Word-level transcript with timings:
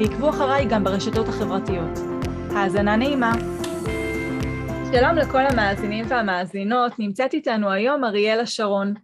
ועקבו 0.00 0.30
אחריי 0.30 0.66
גם 0.70 0.84
ברשתות 0.84 1.28
החברתיות. 1.28 1.98
האזנה 2.50 2.96
נעימה. 2.96 3.32
שלום 4.92 5.16
לכל 5.16 5.46
המאזינים 5.46 6.04
והמאזינות, 6.08 6.98
נמצאת 6.98 7.34
איתנו 7.34 7.70
היום 7.70 8.04
אריאלה 8.04 8.46
שרון. 8.46 8.94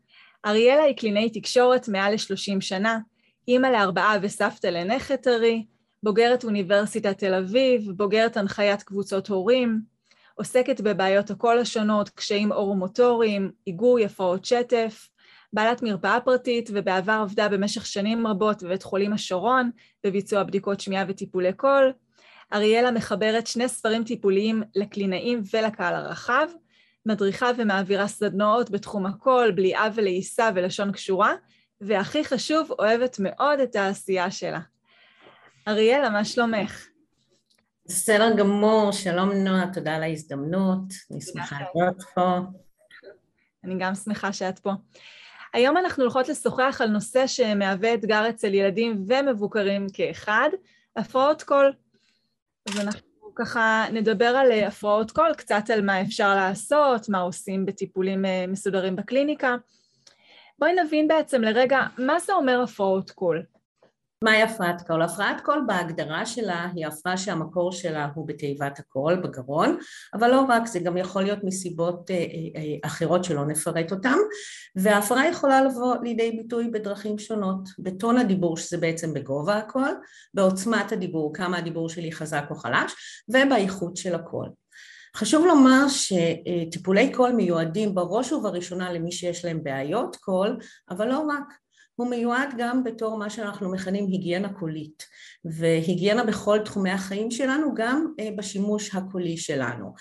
אריאלה 0.46 0.82
היא 0.82 0.96
קלינאי 0.96 1.30
תקשורת 1.30 1.88
מעל 1.88 2.12
ל-30 2.12 2.60
שנה, 2.60 2.98
אימא 3.48 3.66
לארבעה 3.66 4.16
וסבתא 4.22 4.66
לנכד 4.66 5.16
טרי, 5.16 5.66
בוגרת 6.02 6.44
אוניברסיטת 6.44 7.18
תל 7.18 7.34
אביב, 7.34 7.90
בוגרת 7.96 8.36
הנחיית 8.36 8.82
קבוצות 8.82 9.28
הורים, 9.28 9.80
עוסקת 10.34 10.80
בבעיות 10.80 11.30
הקול 11.30 11.58
השונות, 11.58 12.08
קשיים 12.08 12.52
אורומוטוריים, 12.52 13.50
היגוי, 13.66 14.04
הפרעות 14.04 14.44
שטף, 14.44 15.08
בעלת 15.54 15.82
מרפאה 15.82 16.20
פרטית 16.20 16.70
ובעבר 16.72 17.18
עבדה 17.22 17.48
במשך 17.48 17.86
שנים 17.86 18.26
רבות 18.26 18.62
בבית 18.62 18.82
חולים 18.82 19.12
השרון 19.12 19.70
בביצוע 20.04 20.42
בדיקות 20.42 20.80
שמיעה 20.80 21.04
וטיפולי 21.08 21.52
קול. 21.52 21.92
אריאלה 22.52 22.90
מחברת 22.90 23.46
שני 23.46 23.68
ספרים 23.68 24.04
טיפוליים 24.04 24.62
לקלינאים 24.74 25.42
ולקהל 25.54 25.94
הרחב, 25.94 26.46
מדריכה 27.06 27.50
ומעבירה 27.56 28.08
סדנאות 28.08 28.70
בתחום 28.70 29.06
הקול, 29.06 29.50
בליעה 29.50 29.88
ולעיסה 29.94 30.50
ולשון 30.54 30.92
קשורה, 30.92 31.34
והכי 31.80 32.24
חשוב, 32.24 32.70
אוהבת 32.78 33.16
מאוד 33.20 33.60
את 33.60 33.76
העשייה 33.76 34.30
שלה. 34.30 34.60
אריאלה, 35.68 36.10
מה 36.10 36.24
שלומך? 36.24 36.86
בסדר 37.86 38.36
גמור, 38.36 38.92
שלום 38.92 39.30
נועה, 39.32 39.72
תודה 39.72 39.96
על 39.96 40.02
ההזדמנות, 40.02 40.92
אני 41.10 41.20
שמחה 41.20 41.56
להיות 41.74 42.02
פה. 42.14 42.38
אני 43.64 43.74
גם 43.78 43.94
שמחה 43.94 44.32
שאת 44.32 44.58
פה. 44.58 44.70
היום 45.54 45.76
אנחנו 45.76 46.02
הולכות 46.02 46.28
לשוחח 46.28 46.80
על 46.80 46.88
נושא 46.88 47.26
שמהווה 47.26 47.94
אתגר 47.94 48.28
אצל 48.28 48.54
ילדים 48.54 49.04
ומבוגרים 49.08 49.86
כאחד, 49.92 50.48
הפרעות 50.96 51.42
קול. 51.42 51.72
אז 52.68 52.80
אנחנו 52.80 53.34
ככה 53.34 53.84
נדבר 53.92 54.26
על 54.26 54.52
הפרעות 54.52 55.10
קול, 55.10 55.34
קצת 55.34 55.70
על 55.72 55.82
מה 55.82 56.00
אפשר 56.00 56.34
לעשות, 56.34 57.08
מה 57.08 57.18
עושים 57.18 57.66
בטיפולים 57.66 58.24
אה, 58.24 58.44
מסודרים 58.48 58.96
בקליניקה. 58.96 59.56
בואי 60.58 60.72
נבין 60.84 61.08
בעצם 61.08 61.42
לרגע, 61.42 61.80
מה 61.98 62.18
זה 62.18 62.32
אומר 62.32 62.62
הפרעות 62.62 63.10
קול? 63.10 63.42
מהי 64.24 64.42
הפרעת 64.42 64.82
קול? 64.86 65.02
הפרעת 65.02 65.40
קול 65.40 65.64
בהגדרה 65.66 66.26
שלה 66.26 66.68
היא 66.74 66.86
הפרעה 66.86 67.16
שהמקור 67.16 67.72
שלה 67.72 68.08
הוא 68.14 68.28
בתיבת 68.28 68.78
הקול, 68.78 69.16
בגרון, 69.16 69.78
אבל 70.14 70.30
לא 70.30 70.40
רק, 70.48 70.66
זה 70.66 70.80
גם 70.80 70.96
יכול 70.96 71.22
להיות 71.22 71.44
מסיבות 71.44 72.10
אה, 72.10 72.16
אה, 72.16 72.20
אה, 72.56 72.76
אחרות 72.82 73.24
שלא 73.24 73.46
נפרט 73.46 73.92
אותן, 73.92 74.16
וההפרעה 74.76 75.28
יכולה 75.28 75.62
לבוא 75.62 75.96
לידי 76.02 76.30
ביטוי 76.30 76.68
בדרכים 76.70 77.18
שונות, 77.18 77.68
בטון 77.78 78.18
הדיבור 78.18 78.56
שזה 78.56 78.78
בעצם 78.78 79.14
בגובה 79.14 79.56
הקול, 79.56 80.00
בעוצמת 80.34 80.92
הדיבור, 80.92 81.34
כמה 81.34 81.58
הדיבור 81.58 81.88
שלי 81.88 82.12
חזק 82.12 82.44
או 82.50 82.54
חלש, 82.54 82.92
ובאיכות 83.28 83.96
של 83.96 84.14
הקול. 84.14 84.48
חשוב 85.16 85.46
לומר 85.46 85.84
שטיפולי 85.88 87.12
קול 87.12 87.32
מיועדים 87.32 87.94
בראש 87.94 88.32
ובראשונה 88.32 88.92
למי 88.92 89.12
שיש 89.12 89.44
להם 89.44 89.62
בעיות 89.62 90.16
קול, 90.16 90.58
אבל 90.90 91.08
לא 91.08 91.18
רק. 91.18 91.63
הוא 91.96 92.10
מיועד 92.10 92.54
גם 92.58 92.84
בתור 92.84 93.18
מה 93.18 93.30
שאנחנו 93.30 93.72
מכנים 93.72 94.06
היגיינה 94.06 94.52
קולית 94.52 95.06
והיגיינה 95.44 96.24
בכל 96.24 96.58
תחומי 96.64 96.90
החיים 96.90 97.30
שלנו 97.30 97.74
גם 97.74 98.06
אה, 98.20 98.28
בשימוש 98.36 98.94
הקולי 98.94 99.36
שלנו 99.36 99.94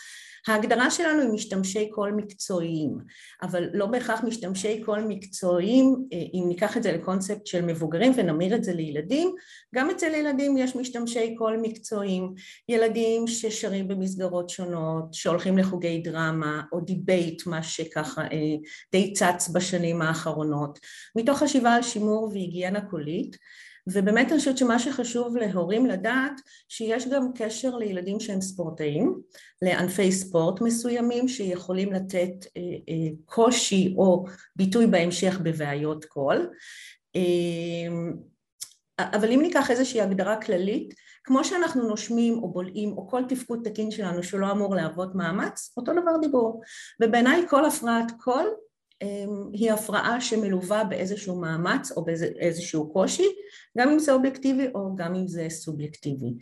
ההגדרה 0.47 0.91
שלנו 0.91 1.21
היא 1.21 1.29
משתמשי 1.29 1.89
קול 1.89 2.11
מקצועיים, 2.11 2.97
אבל 3.41 3.69
לא 3.73 3.85
בהכרח 3.85 4.23
משתמשי 4.23 4.83
קול 4.83 4.99
מקצועיים, 5.07 5.95
אה, 6.13 6.17
אם 6.33 6.43
ניקח 6.47 6.77
את 6.77 6.83
זה 6.83 6.91
לקונספט 6.91 7.47
של 7.47 7.65
מבוגרים 7.65 8.11
ונמיר 8.15 8.55
את 8.55 8.63
זה 8.63 8.73
לילדים, 8.73 9.35
גם 9.75 9.89
אצל 9.89 10.13
ילדים 10.13 10.57
יש 10.57 10.75
משתמשי 10.75 11.35
קול 11.35 11.59
מקצועיים, 11.61 12.33
ילדים 12.69 13.27
ששרים 13.27 13.87
במסגרות 13.87 14.49
שונות, 14.49 15.13
שהולכים 15.13 15.57
לחוגי 15.57 16.01
דרמה 16.01 16.61
או 16.71 16.81
דיבייט, 16.81 17.45
מה 17.45 17.63
שככה 17.63 18.21
אה, 18.21 18.55
די 18.91 19.13
צץ 19.13 19.49
בשנים 19.53 20.01
האחרונות, 20.01 20.79
מתוך 21.15 21.39
חשיבה 21.39 21.73
על 21.73 21.81
שימור 21.81 22.29
והיגיינה 22.33 22.81
קולית 22.81 23.37
ובאמת 23.87 24.31
אני 24.31 24.39
חושבת 24.39 24.57
שמה 24.57 24.79
שחשוב 24.79 25.37
להורים 25.37 25.85
לדעת 25.85 26.41
שיש 26.69 27.07
גם 27.07 27.27
קשר 27.35 27.75
לילדים 27.75 28.19
שהם 28.19 28.41
ספורטאים, 28.41 29.21
לענפי 29.61 30.11
ספורט 30.11 30.61
מסוימים 30.61 31.27
שיכולים 31.27 31.93
לתת 31.93 32.45
אה, 32.57 32.61
אה, 32.89 33.09
קושי 33.25 33.95
או 33.97 34.25
ביטוי 34.55 34.87
בהמשך 34.87 35.39
בבעיות 35.43 36.05
קול 36.05 36.49
אה, 37.15 37.21
אבל 38.99 39.31
אם 39.31 39.41
ניקח 39.41 39.71
איזושהי 39.71 40.01
הגדרה 40.01 40.41
כללית, 40.41 40.93
כמו 41.23 41.43
שאנחנו 41.43 41.87
נושמים 41.87 42.33
או 42.33 42.51
בולעים 42.51 42.97
או 42.97 43.07
כל 43.07 43.21
תפקוד 43.29 43.59
תקין 43.63 43.91
שלנו 43.91 44.23
שלא 44.23 44.51
אמור 44.51 44.75
להוות 44.75 45.15
מאמץ, 45.15 45.73
אותו 45.77 45.91
דבר 45.91 46.17
דיבור. 46.21 46.61
ובעיניי 47.01 47.45
כל 47.49 47.65
הפרעת 47.65 48.11
קול 48.19 48.53
היא 49.53 49.71
הפרעה 49.71 50.21
שמלווה 50.21 50.83
באיזשהו 50.83 51.39
מאמץ 51.41 51.91
או 51.91 52.05
באיזשהו 52.05 52.93
קושי, 52.93 53.27
גם 53.77 53.89
אם 53.89 53.99
זה 53.99 54.13
אובייקטיבי 54.13 54.67
או 54.75 54.95
גם 54.95 55.15
אם 55.15 55.27
זה 55.27 55.45
סובייקטיבי. 55.49 56.33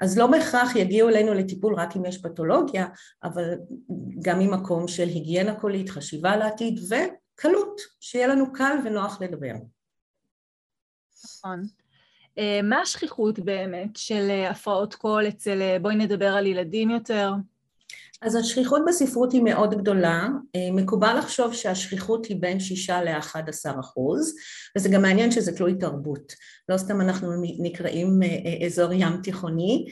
אז 0.00 0.18
לא 0.18 0.26
בהכרח 0.26 0.76
יגיעו 0.76 1.08
אלינו 1.08 1.34
לטיפול 1.34 1.74
רק 1.74 1.96
אם 1.96 2.04
יש 2.04 2.18
פתולוגיה, 2.22 2.86
אבל 3.24 3.54
גם 4.22 4.38
ממקום 4.38 4.88
של 4.88 5.08
היגיינה 5.08 5.54
קולית, 5.54 5.90
חשיבה 5.90 6.36
לעתיד 6.36 6.80
וקלות, 6.84 7.80
שיהיה 8.00 8.26
לנו 8.26 8.52
קל 8.52 8.76
ונוח 8.84 9.20
לדבר. 9.20 9.54
נכון. 11.24 11.62
אה, 12.38 12.60
מה 12.62 12.80
השכיחות 12.80 13.38
באמת 13.38 13.96
של 13.96 14.26
אה, 14.30 14.50
הפרעות 14.50 14.94
קול 14.94 15.28
אצל, 15.28 15.62
אה, 15.62 15.76
בואי 15.82 15.96
נדבר 15.96 16.28
על 16.28 16.46
ילדים 16.46 16.90
יותר? 16.90 17.32
אז 18.22 18.34
השכיחות 18.34 18.82
בספרות 18.86 19.32
היא 19.32 19.42
מאוד 19.42 19.74
גדולה, 19.74 20.28
אה, 20.56 20.72
מקובל 20.72 21.18
לחשוב 21.18 21.54
שהשכיחות 21.54 22.26
היא 22.26 22.36
בין 22.40 22.60
שישה 22.60 23.02
לאחד 23.02 23.42
עשר 23.48 23.72
אחוז 23.80 24.34
וזה 24.76 24.88
גם 24.88 25.02
מעניין 25.02 25.30
שזה 25.30 25.56
תלוי 25.56 25.74
תרבות, 25.74 26.32
לא 26.68 26.76
סתם 26.76 27.00
אנחנו 27.00 27.42
נקראים 27.58 28.22
אה, 28.22 28.28
אה, 28.28 28.66
אזור 28.66 28.92
ים 28.92 29.16
תיכוני 29.22 29.86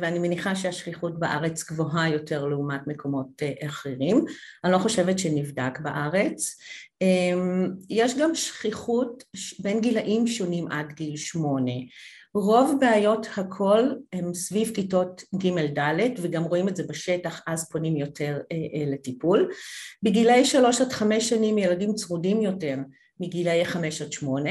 ואני 0.00 0.18
מניחה 0.18 0.56
שהשכיחות 0.56 1.18
בארץ 1.18 1.70
גבוהה 1.70 2.08
יותר 2.08 2.46
לעומת 2.46 2.80
מקומות 2.86 3.42
אחרים, 3.66 4.24
אני 4.64 4.72
לא 4.72 4.78
חושבת 4.78 5.18
שנבדק 5.18 5.80
בארץ, 5.80 6.56
יש 7.90 8.18
גם 8.18 8.34
שכיחות 8.34 9.24
בין 9.58 9.80
גילאים 9.80 10.26
שונים 10.26 10.68
עד 10.68 10.92
גיל 10.92 11.16
שמונה 11.16 11.72
רוב 12.34 12.76
בעיות 12.80 13.26
הקול 13.36 13.98
הם 14.12 14.34
סביב 14.34 14.70
כיתות 14.74 15.22
ג' 15.34 15.78
ד' 15.78 16.08
וגם 16.22 16.42
רואים 16.44 16.68
את 16.68 16.76
זה 16.76 16.82
בשטח 16.88 17.42
אז 17.46 17.68
פונים 17.68 17.96
יותר 17.96 18.38
אה, 18.52 18.56
אה, 18.56 18.90
לטיפול. 18.92 19.50
בגילאי 20.02 20.44
שלוש 20.44 20.80
עד 20.80 20.92
חמש 20.92 21.28
שנים 21.28 21.58
ילדים 21.58 21.94
צרודים 21.94 22.42
יותר 22.42 22.76
מגילאי 23.20 23.64
חמש 23.64 24.02
עד 24.02 24.12
שמונה, 24.12 24.50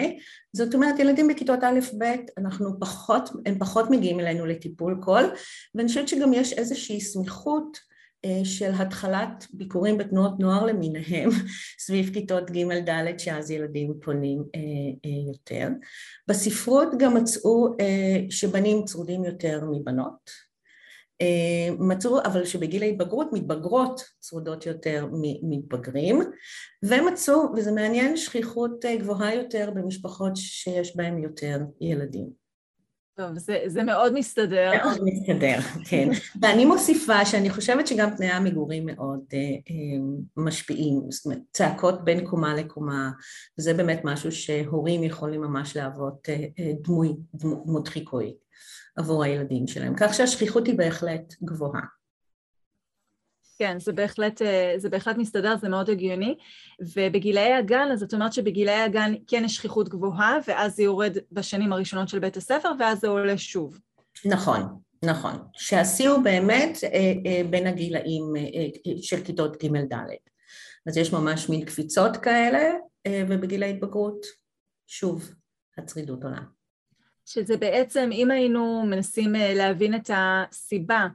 זאת 0.54 0.76
אומרת 0.76 1.00
ילדים 1.00 1.28
בכיתות 1.28 1.60
א' 1.64 1.80
ב' 1.98 2.16
אנחנו 2.38 2.80
פחות, 2.80 3.30
הם 3.46 3.60
פחות 3.60 3.90
מגיעים 3.90 4.20
אלינו 4.20 4.46
לטיפול 4.46 5.00
קול 5.02 5.24
ואני 5.76 5.88
חושבת 5.88 6.08
שגם 6.08 6.34
יש 6.34 6.54
איזושהי 6.54 7.02
סמיכות 7.02 7.91
של 8.44 8.72
התחלת 8.74 9.48
ביקורים 9.54 9.98
בתנועות 9.98 10.40
נוער 10.40 10.66
למיניהם 10.66 11.30
סביב 11.86 12.14
כיתות 12.14 12.52
ג' 12.52 12.90
ד' 12.90 13.20
שאז 13.20 13.52
ילדים 13.52 13.94
פונים 14.02 14.44
אה, 14.56 14.60
אה, 15.06 15.32
יותר. 15.34 15.68
בספרות 16.28 16.88
גם 17.00 17.18
מצאו 17.18 17.68
שבנים 18.30 18.86
צרודים 18.86 19.26
יותר 19.26 19.66
מבנות 19.72 20.52
מצאו 21.80 22.20
אבל 22.26 22.46
שבגיל 22.46 22.84
ההתבגרות 22.84 23.28
מתבגרות 23.34 24.02
צרודות 24.20 24.66
יותר 24.66 25.08
ממתבגרים 25.12 26.22
ומצאו 26.84 27.42
וזה 27.56 27.72
מעניין 27.72 28.18
שכיחות 28.18 28.86
גבוהה 29.00 29.36
יותר 29.36 29.72
במשפחות 29.76 30.32
שיש 30.36 30.96
בהן 30.96 31.24
יותר 31.24 31.58
ילדים 31.82 32.41
טוב, 33.16 33.38
זה, 33.38 33.60
זה 33.68 33.84
מאוד 33.84 34.14
מסתדר. 34.14 34.72
מאוד 34.78 35.00
מסתדר, 35.04 35.60
כן. 35.90 36.10
ואני 36.42 36.66
מוסיפה 36.66 37.26
שאני 37.26 37.50
חושבת 37.50 37.88
שגם 37.88 38.10
תנאי 38.18 38.28
המגורים 38.28 38.86
מאוד 38.86 39.20
אה, 39.34 39.40
אה, 39.40 40.00
משפיעים, 40.38 41.02
זאת 41.10 41.26
אומרת, 41.26 41.40
צעקות 41.52 42.06
בין 42.06 42.26
קומה 42.26 42.56
לקומה, 42.56 43.12
וזה 43.60 43.74
באמת 43.74 44.02
משהו 44.04 44.32
שהורים 44.32 45.04
יכולים 45.04 45.42
ממש 45.42 45.78
להוות 45.78 46.30
אה, 46.30 46.46
אה, 46.60 46.72
דמוי, 46.84 47.16
דמות 47.36 47.88
חיקוי 47.88 48.36
עבור 48.98 49.24
הילדים 49.24 49.68
שלהם, 49.68 49.94
כך 49.98 50.14
שהשכיחות 50.14 50.68
היא 50.68 50.78
בהחלט 50.78 51.34
גבוהה. 51.44 52.01
כן, 53.62 53.80
זה 53.80 53.94
בהחלט, 53.94 54.42
אה, 54.42 54.74
זה 54.78 54.90
בהחלט 54.90 55.18
מסתדר, 55.18 55.56
זה 55.58 55.70
מאוד 55.70 55.90
הגיוני. 55.90 56.36
ובגילאי 56.96 57.54
הגן, 57.54 57.88
אז 57.94 58.04
את 58.04 58.14
אומרת 58.14 58.34
שבגילאי 58.34 58.82
הגן 58.82 59.14
כן 59.28 59.44
יש 59.46 59.56
שכיחות 59.56 59.90
גבוהה, 59.90 60.38
ואז 60.48 60.76
זה 60.76 60.84
יורד 60.84 61.18
בשנים 61.32 61.74
הראשונות 61.74 62.10
של 62.10 62.20
בית 62.20 62.38
הספר, 62.38 62.72
ואז 62.80 63.00
זה 63.00 63.08
עולה 63.08 63.38
שוב. 63.38 63.80
נכון, 64.26 64.62
נכון. 65.06 65.32
שהשיא 65.54 66.10
הוא 66.10 66.24
באמת 66.24 66.78
אה, 66.84 67.14
אה, 67.26 67.42
בין 67.50 67.68
הגילאים 67.68 68.34
של 69.02 69.24
כיתות 69.24 69.64
ג'-ד'. 69.64 69.96
אז 70.88 70.98
יש 70.98 71.14
ממש 71.14 71.50
מין 71.50 71.66
קפיצות 71.66 72.18
כאלה, 72.18 72.72
ובגיל 73.08 73.64
ההתבגרות, 73.64 74.26
שוב, 74.88 75.34
הצרידות 75.78 76.24
עולה. 76.24 76.42
שזה 77.26 77.58
בעצם, 77.58 78.10
אם 78.14 78.32
היינו 78.32 78.84
מנסים 78.86 79.34
להבין 79.34 79.96
את 79.96 80.10
הסיבה 80.14 81.08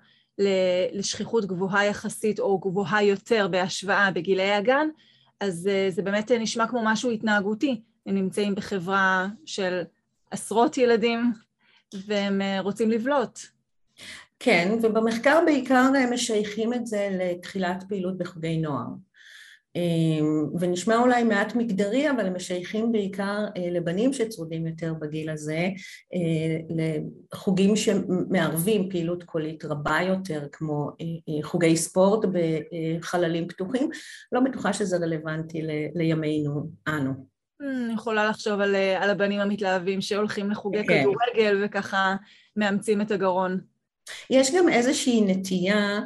לשכיחות 0.92 1.46
גבוהה 1.46 1.86
יחסית 1.86 2.40
או 2.40 2.58
גבוהה 2.58 3.02
יותר 3.02 3.48
בהשוואה 3.50 4.10
בגילאי 4.10 4.52
הגן, 4.52 4.88
אז 5.40 5.68
אה, 5.68 5.86
זה 5.90 6.02
באמת 6.02 6.30
נשמע 6.30 6.66
כמו 6.66 6.80
משהו 6.84 7.10
התנהגותי. 7.10 7.82
הם 8.06 8.14
נמצאים 8.14 8.54
בחברה 8.54 9.26
של 9.44 9.82
עשרות 10.30 10.78
ילדים 10.78 11.32
והם 12.06 12.42
אה, 12.42 12.60
רוצים 12.60 12.90
לבלוט. 12.90 13.38
כן, 14.38 14.78
ובמחקר 14.82 15.40
בעיקר 15.46 15.90
משייכים 16.10 16.74
את 16.74 16.86
זה 16.86 17.08
לתחילת 17.12 17.84
פעילות 17.88 18.18
בחוגי 18.18 18.56
נוער. 18.56 18.86
אמ, 19.76 20.46
ונשמע 20.60 20.96
אולי 20.96 21.24
מעט 21.24 21.54
מגדרי, 21.54 22.10
אבל 22.10 22.26
הם 22.26 22.36
משייכים 22.36 22.92
בעיקר 22.92 23.44
אה, 23.56 23.70
לבנים 23.70 24.12
שצרודים 24.12 24.66
יותר 24.66 24.94
בגיל 24.94 25.30
הזה, 25.30 25.68
אה, 26.14 26.76
לחוגים 27.32 27.76
שמערבים 27.76 28.90
פעילות 28.90 29.22
קולית 29.22 29.64
רבה 29.64 29.98
יותר, 30.08 30.46
כמו 30.52 30.90
אה, 31.00 31.42
חוגי 31.42 31.76
ספורט 31.76 32.24
בחללים 32.32 33.48
פתוחים. 33.48 33.90
לא 34.32 34.40
בטוחה 34.40 34.72
שזה 34.72 34.96
רלוונטי 34.96 35.62
לימינו 35.94 36.70
אנו. 36.88 37.36
אני 37.60 37.94
יכולה 37.94 38.28
לחשוב 38.28 38.60
על, 38.60 38.74
על 38.74 39.10
הבנים 39.10 39.40
המתלהבים 39.40 40.00
שהולכים 40.00 40.50
לחוגי 40.50 40.86
כן. 40.86 41.00
כדורגל 41.02 41.62
וככה 41.64 42.16
מאמצים 42.56 43.00
את 43.00 43.10
הגרון. 43.10 43.60
יש 44.30 44.54
גם 44.54 44.68
איזושהי 44.68 45.20
נטייה 45.20 46.00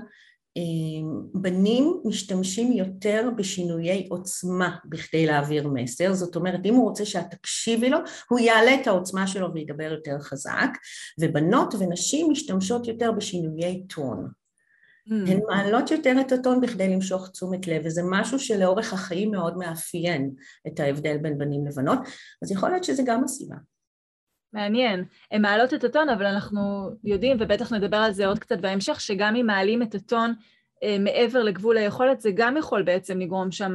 בנים 1.34 2.00
משתמשים 2.04 2.72
יותר 2.72 3.28
בשינויי 3.36 4.06
עוצמה 4.10 4.76
בכדי 4.84 5.26
להעביר 5.26 5.68
מסר, 5.68 6.14
זאת 6.14 6.36
אומרת 6.36 6.60
אם 6.64 6.74
הוא 6.74 6.88
רוצה 6.88 7.04
שאת 7.04 7.30
תקשיבי 7.30 7.90
לו, 7.90 7.98
הוא 8.30 8.38
יעלה 8.38 8.74
את 8.74 8.86
העוצמה 8.86 9.26
שלו 9.26 9.54
וידבר 9.54 9.92
יותר 9.92 10.18
חזק, 10.20 10.70
ובנות 11.20 11.74
ונשים 11.78 12.30
משתמשות 12.30 12.88
יותר 12.88 13.12
בשינויי 13.12 13.82
טון. 13.88 14.28
Mm. 15.08 15.30
הן 15.30 15.40
מעלות 15.48 15.90
יותר 15.90 16.16
את 16.20 16.32
הטון 16.32 16.60
בכדי 16.60 16.88
למשוך 16.88 17.28
תשומת 17.28 17.66
לב, 17.66 17.82
וזה 17.84 18.02
משהו 18.04 18.38
שלאורך 18.38 18.92
החיים 18.92 19.30
מאוד 19.30 19.56
מאפיין 19.56 20.30
את 20.66 20.80
ההבדל 20.80 21.18
בין 21.18 21.38
בנים 21.38 21.66
לבנות, 21.66 21.98
אז 22.42 22.52
יכול 22.52 22.68
להיות 22.70 22.84
שזה 22.84 23.02
גם 23.06 23.24
הסיבה. 23.24 23.56
מעניין. 24.52 25.04
הן 25.30 25.42
מעלות 25.42 25.74
את 25.74 25.84
הטון, 25.84 26.08
אבל 26.08 26.26
אנחנו 26.26 26.90
יודעים, 27.04 27.36
ובטח 27.40 27.72
נדבר 27.72 27.96
על 27.96 28.12
זה 28.12 28.26
עוד 28.26 28.38
קצת 28.38 28.58
בהמשך, 28.58 29.00
שגם 29.00 29.36
אם 29.36 29.46
מעלים 29.46 29.82
את 29.82 29.94
הטון 29.94 30.34
אה, 30.82 30.96
מעבר 31.00 31.42
לגבול 31.42 31.76
היכולת, 31.76 32.20
זה 32.20 32.30
גם 32.34 32.56
יכול 32.56 32.82
בעצם 32.82 33.18
לגרום 33.18 33.52
שם 33.52 33.72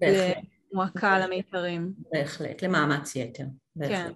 למועקה 0.00 1.18
למיתרים. 1.18 1.92
בהחלט, 2.12 2.62
למאמץ 2.62 3.16
יתר. 3.16 3.44
בהחלט. 3.76 3.96
כן. 3.96 4.12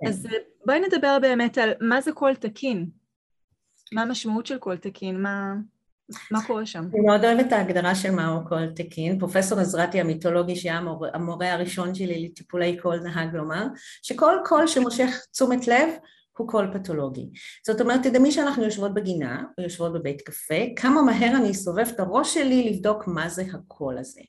כן. 0.00 0.06
אז 0.08 0.26
אה, 0.26 0.38
בואי 0.66 0.80
נדבר 0.80 1.18
באמת 1.22 1.58
על 1.58 1.70
מה 1.80 2.00
זה 2.00 2.12
קול 2.12 2.34
תקין. 2.34 2.90
מה 3.92 4.02
המשמעות 4.02 4.46
של 4.46 4.58
קול 4.58 4.76
תקין? 4.76 5.22
מה... 5.22 5.54
מה 6.30 6.46
קורה 6.46 6.66
שם? 6.66 6.84
אני 6.94 7.00
מאוד 7.00 7.24
אוהבת 7.24 7.46
את 7.46 7.52
ההגדרה 7.52 7.94
של 7.94 8.10
מהו 8.10 8.48
קול 8.48 8.66
תקין. 8.74 9.18
פרופסור 9.18 9.60
עזרתי 9.60 10.00
המיתולוגי, 10.00 10.56
שהיה 10.56 10.78
המורה, 10.78 11.08
המורה 11.14 11.52
הראשון 11.52 11.94
שלי 11.94 12.24
לטיפולי 12.24 12.76
קול, 12.76 13.00
נהג 13.00 13.34
לומר, 13.34 13.66
שכל 14.02 14.36
קול 14.44 14.66
שמושך 14.66 15.26
תשומת 15.32 15.68
לב 15.68 15.88
הוא 16.38 16.48
קול 16.48 16.70
פתולוגי. 16.74 17.30
זאת 17.66 17.80
אומרת, 17.80 18.02
תדמייני 18.02 18.32
שאנחנו 18.32 18.64
יושבות 18.64 18.94
בגינה, 18.94 19.44
או 19.58 19.62
יושבות 19.62 19.92
בבית 19.92 20.22
קפה, 20.22 20.54
כמה 20.76 21.02
מהר 21.02 21.36
אני 21.36 21.50
אסובב 21.50 21.86
את 21.88 22.00
הראש 22.00 22.34
שלי 22.34 22.70
לבדוק 22.70 23.06
מה 23.06 23.28
זה 23.28 23.42
הקול 23.54 23.98
הזה. 23.98 24.20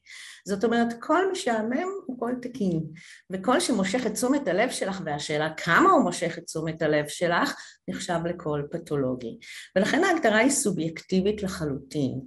זאת 0.47 0.63
אומרת, 0.63 0.93
קול 0.99 1.29
משעמם 1.31 1.87
הוא 2.05 2.19
קול 2.19 2.35
תקין, 2.41 2.83
וקול 3.31 3.59
שמושך 3.59 4.05
את 4.07 4.13
תשומת 4.13 4.47
הלב 4.47 4.69
שלך, 4.69 5.01
והשאלה 5.05 5.53
כמה 5.53 5.89
הוא 5.91 6.03
מושך 6.03 6.37
את 6.37 6.43
תשומת 6.43 6.81
הלב 6.81 7.07
שלך, 7.07 7.55
נחשב 7.87 8.19
לקול 8.25 8.67
פתולוגי. 8.71 9.37
ולכן 9.75 10.03
ההגדרה 10.03 10.37
היא 10.37 10.49
סובייקטיבית 10.49 11.43
לחלוטין. 11.43 12.21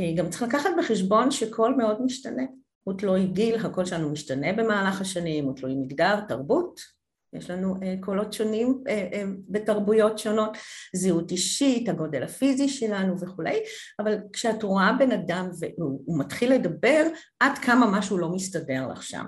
אה, 0.00 0.12
גם 0.16 0.30
צריך 0.30 0.42
לקחת 0.42 0.70
בחשבון 0.78 1.30
שקול 1.30 1.74
מאוד 1.74 2.02
משתנה. 2.02 2.42
הוא 2.84 2.94
תלוי 2.98 3.26
גיל, 3.26 3.54
הקול 3.54 3.84
שלנו 3.84 4.10
משתנה 4.10 4.52
במהלך 4.52 5.00
השנים, 5.00 5.44
הוא 5.44 5.56
תלוי 5.56 5.74
מגדר, 5.74 6.20
תרבות, 6.20 6.80
יש 7.36 7.50
לנו 7.50 7.74
אה, 7.82 7.94
קולות 8.00 8.32
שונים 8.32 8.82
אה, 8.88 9.08
אה, 9.12 9.22
בתרבויות 9.48 10.18
שונות, 10.18 10.56
זהות 10.96 11.30
אישית, 11.30 11.88
הגודל 11.88 12.22
הפיזי 12.22 12.68
שלנו 12.68 13.20
וכולי, 13.20 13.60
אבל 13.98 14.18
כשאת 14.32 14.62
רואה 14.62 14.92
בן 14.98 15.12
אדם 15.12 15.48
והוא 15.60 16.18
מתחיל 16.18 16.52
לדבר, 16.52 17.06
עד 17.40 17.58
כמה 17.58 17.98
משהו 17.98 18.18
לא 18.18 18.28
מסתדר 18.28 18.86
לך 18.88 19.02
שם. 19.02 19.24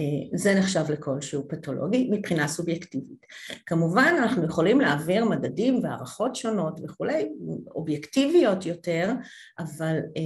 אה, 0.00 0.38
זה 0.38 0.54
נחשב 0.54 0.84
לקול 0.90 1.20
שהוא 1.20 1.44
פתולוגי 1.48 2.08
מבחינה 2.10 2.48
סובייקטיבית. 2.48 3.26
כמובן 3.66 4.14
אנחנו 4.18 4.44
יכולים 4.44 4.80
להעביר 4.80 5.24
מדדים 5.24 5.80
והערכות 5.82 6.36
שונות 6.36 6.80
וכולי, 6.84 7.28
אובייקטיביות 7.74 8.66
יותר, 8.66 9.12
אבל 9.58 9.96
אה, 10.16 10.22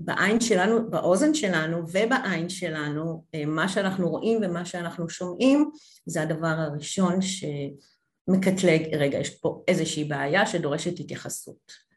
בעין 0.00 0.40
שלנו, 0.40 0.90
באוזן 0.90 1.34
שלנו 1.34 1.78
ובעין 1.78 2.48
שלנו, 2.48 3.24
אה, 3.34 3.46
מה 3.46 3.68
שאנחנו 3.68 4.08
רואים 4.08 4.38
ומה 4.42 4.64
שאנחנו 4.64 5.08
שומעים 5.08 5.70
זה 6.06 6.22
הדבר 6.22 6.54
הראשון 6.58 7.18
שמקטלג, 7.22 8.94
רגע, 8.94 9.18
יש 9.18 9.30
פה 9.30 9.62
איזושהי 9.68 10.04
בעיה 10.04 10.46
שדורשת 10.46 11.00
התייחסות. 11.00 11.92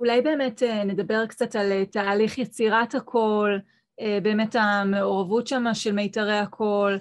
אולי 0.00 0.22
באמת 0.22 0.62
נדבר 0.86 1.26
קצת 1.26 1.56
על 1.56 1.84
תהליך 1.84 2.38
יצירת 2.38 2.94
הקול, 2.94 3.60
באמת 4.22 4.56
המעורבות 4.58 5.46
שם 5.46 5.64
של 5.72 5.92
מיתרי 5.92 6.38
הקול, 6.38 6.98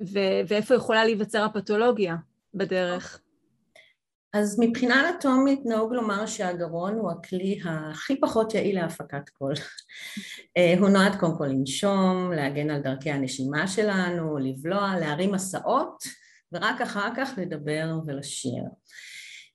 ו- 0.00 0.40
ואיפה 0.48 0.74
יכולה 0.74 1.04
להיווצר 1.04 1.44
הפתולוגיה 1.44 2.16
בדרך. 2.54 3.20
אז 4.32 4.60
מבחינה 4.60 5.10
אנטומית 5.10 5.60
נהוג 5.64 5.92
לומר 5.92 6.26
שהגרון 6.26 6.94
הוא 6.94 7.10
הכלי 7.10 7.60
הכי 7.64 8.20
פחות 8.20 8.54
יעיל 8.54 8.80
להפקת 8.80 9.28
קול. 9.28 9.54
אה, 10.56 10.74
הוא 10.78 10.88
נועד 10.88 11.16
קודם 11.20 11.38
כל 11.38 11.46
לנשום, 11.46 12.32
להגן 12.32 12.70
על 12.70 12.80
דרכי 12.80 13.10
הנשימה 13.10 13.68
שלנו, 13.68 14.38
לבלוע, 14.38 14.94
להרים 15.00 15.32
מסעות, 15.32 16.04
ורק 16.52 16.80
אחר 16.80 17.08
כך 17.16 17.30
לדבר 17.36 17.92
ולשיר. 18.06 18.62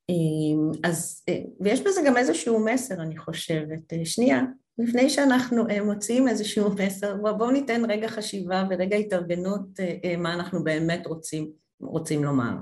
אה, 0.09 0.89
אז, 0.89 1.25
ויש 1.59 1.81
בזה 1.81 2.01
גם 2.07 2.17
איזשהו 2.17 2.65
מסר, 2.65 3.01
אני 3.01 3.17
חושבת. 3.17 3.93
שנייה, 4.03 4.41
לפני 4.81 5.09
שאנחנו 5.09 5.69
אה, 5.69 5.83
מוציאים 5.83 6.27
איזשהו 6.27 6.69
מסר, 6.85 7.15
בואו 7.15 7.51
ניתן 7.51 7.91
רגע 7.91 8.07
חשיבה 8.07 8.63
ורגע 8.69 8.97
התארגנות 8.97 9.79
אה, 9.79 9.95
אה, 10.05 10.17
מה 10.17 10.33
אנחנו 10.33 10.63
באמת 10.63 11.07
רוצים, 11.07 11.51
רוצים 11.81 12.23
לומר. 12.23 12.53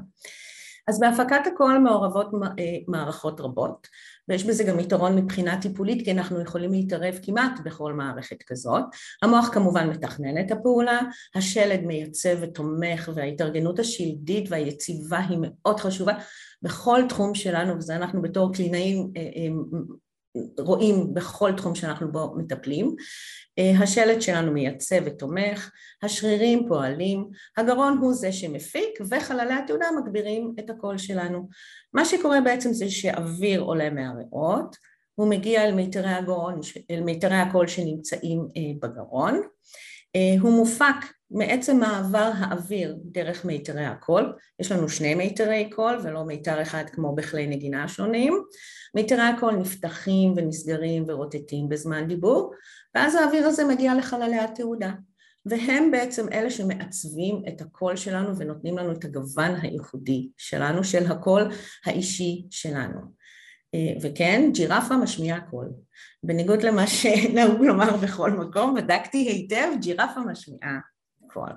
אז 0.88 1.00
בהפקת 1.00 1.48
הקול 1.48 1.78
מעורבות 1.78 2.28
מערכות 2.88 3.42
רבות, 3.42 3.88
ויש 4.30 4.44
בזה 4.44 4.64
גם 4.64 4.80
יתרון 4.80 5.16
מבחינה 5.16 5.62
טיפולית, 5.62 6.06
כי 6.06 6.12
אנחנו 6.12 6.42
יכולים 6.42 6.72
להתערב 6.72 7.20
כמעט 7.24 7.60
בכל 7.66 7.94
מערכת 7.94 8.44
כזאת. 8.44 8.84
המוח 9.22 9.50
כמובן 9.54 9.90
מתכנן 9.90 10.46
את 10.46 10.52
הפעולה, 10.52 11.00
השלד 11.36 11.80
מייצב 11.84 12.38
ותומך, 12.42 13.10
וההתארגנות 13.16 13.80
השלדית 13.80 14.46
והיציבה 14.50 15.20
היא 15.20 15.38
מאוד 15.42 15.80
חשובה 15.80 16.14
בכל 16.62 17.02
תחום 17.10 17.36
שלנו, 17.36 17.78
וזה 17.78 17.96
אנחנו 17.96 18.22
בתור 18.22 18.54
קלינאים 18.54 19.12
רואים 20.60 21.14
בכל 21.14 21.52
תחום 21.58 21.76
שאנחנו 21.76 22.12
בו 22.12 22.36
מטפלים. 22.38 22.96
אה, 23.60 23.84
השלט 23.84 24.22
שלנו 24.22 24.52
מייצב 24.52 24.96
ותומך, 25.06 25.72
השרירים 26.04 26.68
פועלים, 26.68 27.30
הגרון 27.58 27.98
הוא 27.98 28.14
זה 28.14 28.32
שמפיק 28.32 29.00
וחללי 29.10 29.54
התעודה 29.54 29.86
מגבירים 30.02 30.54
את 30.60 30.70
הקול 30.70 30.98
שלנו. 30.98 31.50
מה 31.94 32.06
שקורה 32.06 32.42
בעצם 32.42 32.74
זה 32.74 32.90
שאוויר 32.90 33.62
עולה 33.62 33.90
מהריאות, 33.90 34.76
הוא 35.16 35.30
מגיע 35.30 35.64
אל 35.66 35.74
מיתרי 35.74 36.14
הגרון, 36.14 36.60
אל 36.92 37.02
מיתרי 37.02 37.36
הקול 37.36 37.68
שנמצאים 37.68 38.48
אה, 38.58 38.90
בגרון, 38.90 39.42
אה, 40.16 40.42
הוא 40.42 40.52
מופק 40.52 41.19
מעצם 41.32 41.80
מעבר 41.80 42.32
האוויר 42.38 42.98
דרך 43.02 43.46
מיתרי 43.46 43.86
הקול, 43.86 44.34
יש 44.60 44.72
לנו 44.72 44.90
שני 44.90 45.16
מיתרי 45.16 45.70
קול 45.76 46.00
ולא 46.04 46.24
מיתר 46.24 46.62
אחד 46.62 46.84
כמו 46.92 47.16
בכלי 47.16 47.48
נגינה 47.48 47.88
שונים, 47.88 48.44
מיתרי 48.96 49.22
הקול 49.22 49.56
נפתחים 49.56 50.34
ונסגרים 50.38 51.06
ורוטטים 51.08 51.70
בזמן 51.70 52.08
דיבור 52.08 52.54
ואז 52.96 53.16
האוויר 53.16 53.48
הזה 53.48 53.66
מגיע 53.66 53.96
לחללי 53.96 54.40
התהודה 54.40 54.92
והם 55.46 55.92
בעצם 55.92 56.26
אלה 56.34 56.50
שמעצבים 56.50 57.42
את 57.48 57.62
הקול 57.62 57.96
שלנו 57.96 58.38
ונותנים 58.38 58.78
לנו 58.78 58.92
את 58.92 59.06
הגוון 59.06 59.56
הייחודי 59.62 60.30
שלנו, 60.38 60.84
של 60.84 61.12
הקול 61.12 61.52
האישי 61.86 62.46
שלנו. 62.52 63.00
אה, 63.76 63.94
וכן, 64.02 64.50
ג'ירפה 64.54 64.98
משמיעה 64.98 65.40
קול. 65.42 65.70
בניגוד 66.24 66.64
למה 66.64 66.88
שנהוג 66.88 67.62
לומר 67.62 67.98
בכל 67.98 68.32
מקום, 68.32 68.76
בדקתי 68.76 69.18
היטב, 69.18 69.68
ג'ירפה 69.82 70.20
משמיעה 70.20 70.80
קול. 71.34 71.52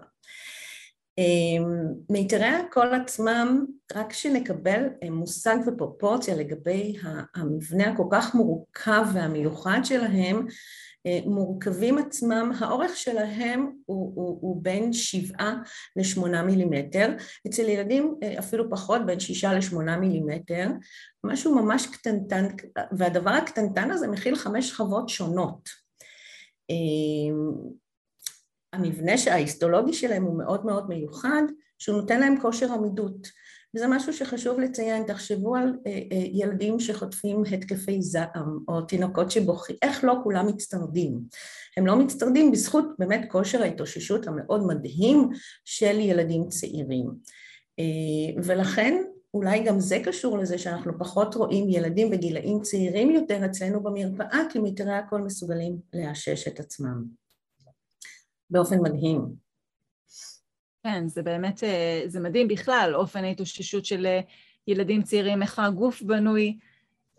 אה, 1.19 1.64
מיתרי 2.11 2.47
הקול 2.47 2.95
עצמם, 2.95 3.67
רק 3.95 4.12
שנקבל 4.12 4.85
אה, 5.02 5.11
מושג 5.11 5.57
ופרופורציה 5.67 6.37
לגבי 6.37 6.97
המבנה 7.35 7.91
הכל 7.91 8.07
כך 8.11 8.35
מורכב 8.35 9.05
והמיוחד 9.14 9.81
שלהם, 9.85 10.47
אה, 11.07 11.19
מורכבים 11.26 11.99
עצמם, 11.99 12.52
האורך 12.59 12.97
שלהם 12.97 13.73
הוא, 13.87 14.12
הוא, 14.14 14.38
הוא 14.41 14.62
בין 14.62 14.93
שבעה 14.93 15.55
לשמונה 15.97 16.43
מילימטר, 16.43 17.14
אצל 17.47 17.69
ילדים 17.69 18.14
אה, 18.23 18.38
אפילו 18.38 18.71
פחות, 18.71 19.07
בין 19.07 19.21
שישה 19.21 19.55
לשמונה 19.55 19.97
מילימטר, 19.97 20.69
משהו 21.25 21.55
ממש 21.55 21.87
קטנטן, 21.87 22.47
והדבר 22.93 23.31
הקטנטן 23.31 23.91
הזה 23.91 24.09
מכיל 24.09 24.37
חמש 24.37 24.69
שכבות 24.69 25.09
שונות. 25.09 25.83
המבנה 28.73 29.12
ההיסטולוגי 29.31 29.93
שלהם 29.93 30.23
הוא 30.23 30.38
מאוד 30.38 30.67
מאוד 30.67 30.88
מיוחד, 30.88 31.43
שהוא 31.79 31.97
נותן 31.97 32.21
להם 32.21 32.41
כושר 32.41 32.73
עמידות. 32.73 33.29
וזה 33.76 33.87
משהו 33.88 34.12
שחשוב 34.12 34.61
לציין, 34.61 35.05
תחשבו 35.07 35.57
על 35.57 35.73
אה, 35.87 35.93
אה, 36.12 36.25
ילדים 36.33 36.81
שחוטפים 36.81 37.43
התקפי 37.52 38.02
זעם 38.02 38.59
או 38.69 38.81
תינוקות 38.81 39.31
שבוכים, 39.31 39.76
איך 39.83 40.05
לא 40.05 40.14
כולם 40.23 40.47
מצטרדים. 40.47 41.21
הם 41.76 41.87
לא 41.87 41.97
מצטרדים 41.97 42.52
בזכות 42.52 42.85
באמת 42.99 43.26
כושר 43.31 43.62
ההתאוששות 43.62 44.26
המאוד 44.26 44.67
מדהים 44.67 45.29
של 45.64 46.00
ילדים 46.00 46.49
צעירים. 46.49 47.07
אה, 47.79 48.43
ולכן 48.45 49.02
אולי 49.35 49.62
גם 49.64 49.81
זה 49.81 49.99
קשור 50.05 50.38
לזה 50.38 50.59
שאנחנו 50.59 50.99
פחות 50.99 51.35
רואים 51.35 51.69
ילדים 51.69 52.11
בגילאים 52.11 52.61
צעירים 52.61 53.11
יותר 53.11 53.45
אצלנו 53.45 53.83
במרפאה, 53.83 54.41
כי 54.50 54.59
מיתרי 54.59 54.95
הקול 54.95 55.21
מסוגלים 55.21 55.76
לאשש 55.95 56.49
את 56.49 56.61
עצמם. 56.61 57.22
באופן 58.52 58.78
מדהים. 58.82 59.21
כן, 60.82 61.09
זה 61.09 61.23
באמת, 61.23 61.64
אה, 61.64 62.02
זה 62.06 62.21
מדהים 62.21 62.49
בכלל, 62.49 62.92
אופן 62.94 63.25
ההתאוששות 63.25 63.85
של 63.85 64.06
אה, 64.06 64.21
ילדים 64.66 65.02
צעירים, 65.02 65.42
איך 65.42 65.59
הגוף 65.59 66.02
בנוי 66.02 66.59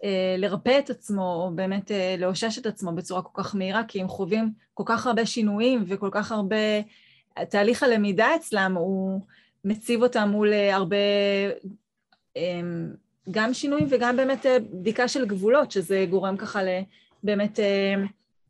אה, 0.03 0.35
לרפא 0.37 0.79
את 0.79 0.89
עצמו, 0.89 1.21
או 1.21 1.51
באמת 1.55 1.91
לאושש 2.17 2.57
את 2.57 2.65
עצמו 2.65 2.91
בצורה 2.91 3.21
כל 3.21 3.43
כך 3.43 3.55
מהירה, 3.55 3.83
כי 3.87 4.01
הם 4.01 4.07
חווים 4.07 4.51
כל 4.73 4.83
כך 4.85 5.07
הרבה 5.07 5.25
שינויים 5.25 5.83
וכל 5.87 6.09
כך 6.11 6.31
הרבה... 6.31 6.55
תהליך 7.49 7.83
הלמידה 7.83 8.35
אצלם, 8.35 8.75
הוא 8.77 9.21
מציב 9.65 10.03
אותם 10.03 10.29
מול 10.31 10.53
הרבה 10.53 10.95
גם 13.31 13.53
שינויים 13.53 13.87
וגם 13.89 14.17
באמת 14.17 14.45
בדיקה 14.71 15.07
של 15.07 15.25
גבולות, 15.25 15.71
שזה 15.71 16.05
גורם 16.09 16.37
ככה 16.37 16.59
לבאמת 17.23 17.59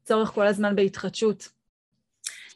צורך 0.03 0.29
כל 0.29 0.47
הזמן 0.47 0.75
בהתחדשות. 0.75 1.49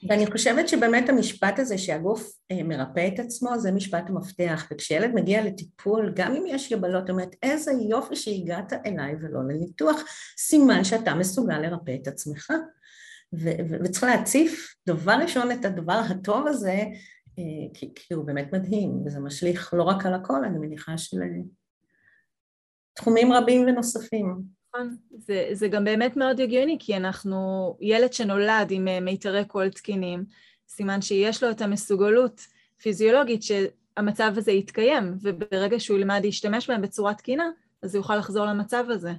ואני 0.10 0.32
חושבת 0.32 0.68
שבאמת 0.70 1.10
המשפט 1.10 1.60
הזה 1.60 1.78
שהגוף 1.78 2.32
אה, 2.52 2.64
מרפא 2.64 3.10
את 3.14 3.20
עצמו 3.20 3.60
זה 3.60 3.72
משפט 3.72 4.10
המפתח. 4.10 4.68
וכשילד 4.72 5.12
מגיע 5.14 5.44
לטיפול 5.44 6.14
גם 6.16 6.36
אם 6.36 6.44
יש 6.48 6.72
יבלות 6.72 7.10
אומרת 7.10 7.36
איזה 7.44 7.72
יופי 7.90 8.16
שהגעת 8.16 8.74
אליי 8.74 9.16
ולא 9.22 9.44
לניתוח. 9.44 10.02
סימן 10.38 10.84
שאתה 10.84 11.16
מסוגל 11.16 11.60
לרפא 11.60 11.96
את 12.02 12.08
עצמך. 12.08 12.52
וצריך 13.84 14.04
להציף 14.04 14.76
דבר 14.88 15.18
ראשון 15.22 15.52
את 15.52 15.66
הדבר 15.66 16.02
הטוב 16.10 16.48
הזה 16.48 16.84
אה, 17.40 17.68
כי, 17.74 17.92
כי 17.96 18.14
הוא 18.14 18.26
באמת 18.26 18.54
מדהים 18.54 19.02
וזה 19.06 19.20
משליך 19.20 19.74
לא 19.74 19.84
רק 19.84 20.06
על 20.06 20.14
הכל 20.14 20.46
אני 20.46 20.58
מניחה 20.58 20.98
של 20.98 21.18
תחומים 22.94 23.34
רבים 23.34 23.62
ונוספים 23.68 24.57
נכון, 24.78 24.98
זה, 25.18 25.50
זה 25.52 25.68
גם 25.68 25.84
באמת 25.84 26.18
מאוד 26.18 26.40
הגיוני, 26.40 26.78
כי 26.80 26.98
אנחנו, 26.98 27.38
ילד 27.82 28.14
שנולד 28.14 28.68
עם 28.70 28.88
אה, 28.88 29.00
מיתרי 29.00 29.46
קול 29.46 29.70
תקינים, 29.70 30.26
סימן 30.68 31.02
שיש 31.02 31.44
לו 31.44 31.52
את 31.52 31.62
המסוגלות 31.62 32.42
פיזיולוגית 32.82 33.44
שהמצב 33.44 34.34
הזה 34.36 34.52
יתקיים, 34.52 35.18
וברגע 35.22 35.80
שהוא 35.80 35.98
ילמד 35.98 36.22
להשתמש 36.24 36.70
בהם 36.70 36.82
בצורה 36.82 37.14
תקינה, 37.14 37.50
אז 37.84 37.96
הוא 37.96 38.00
יוכל 38.00 38.16
לחזור 38.16 38.46
למצב 38.46 38.86
הזה. 38.90 39.12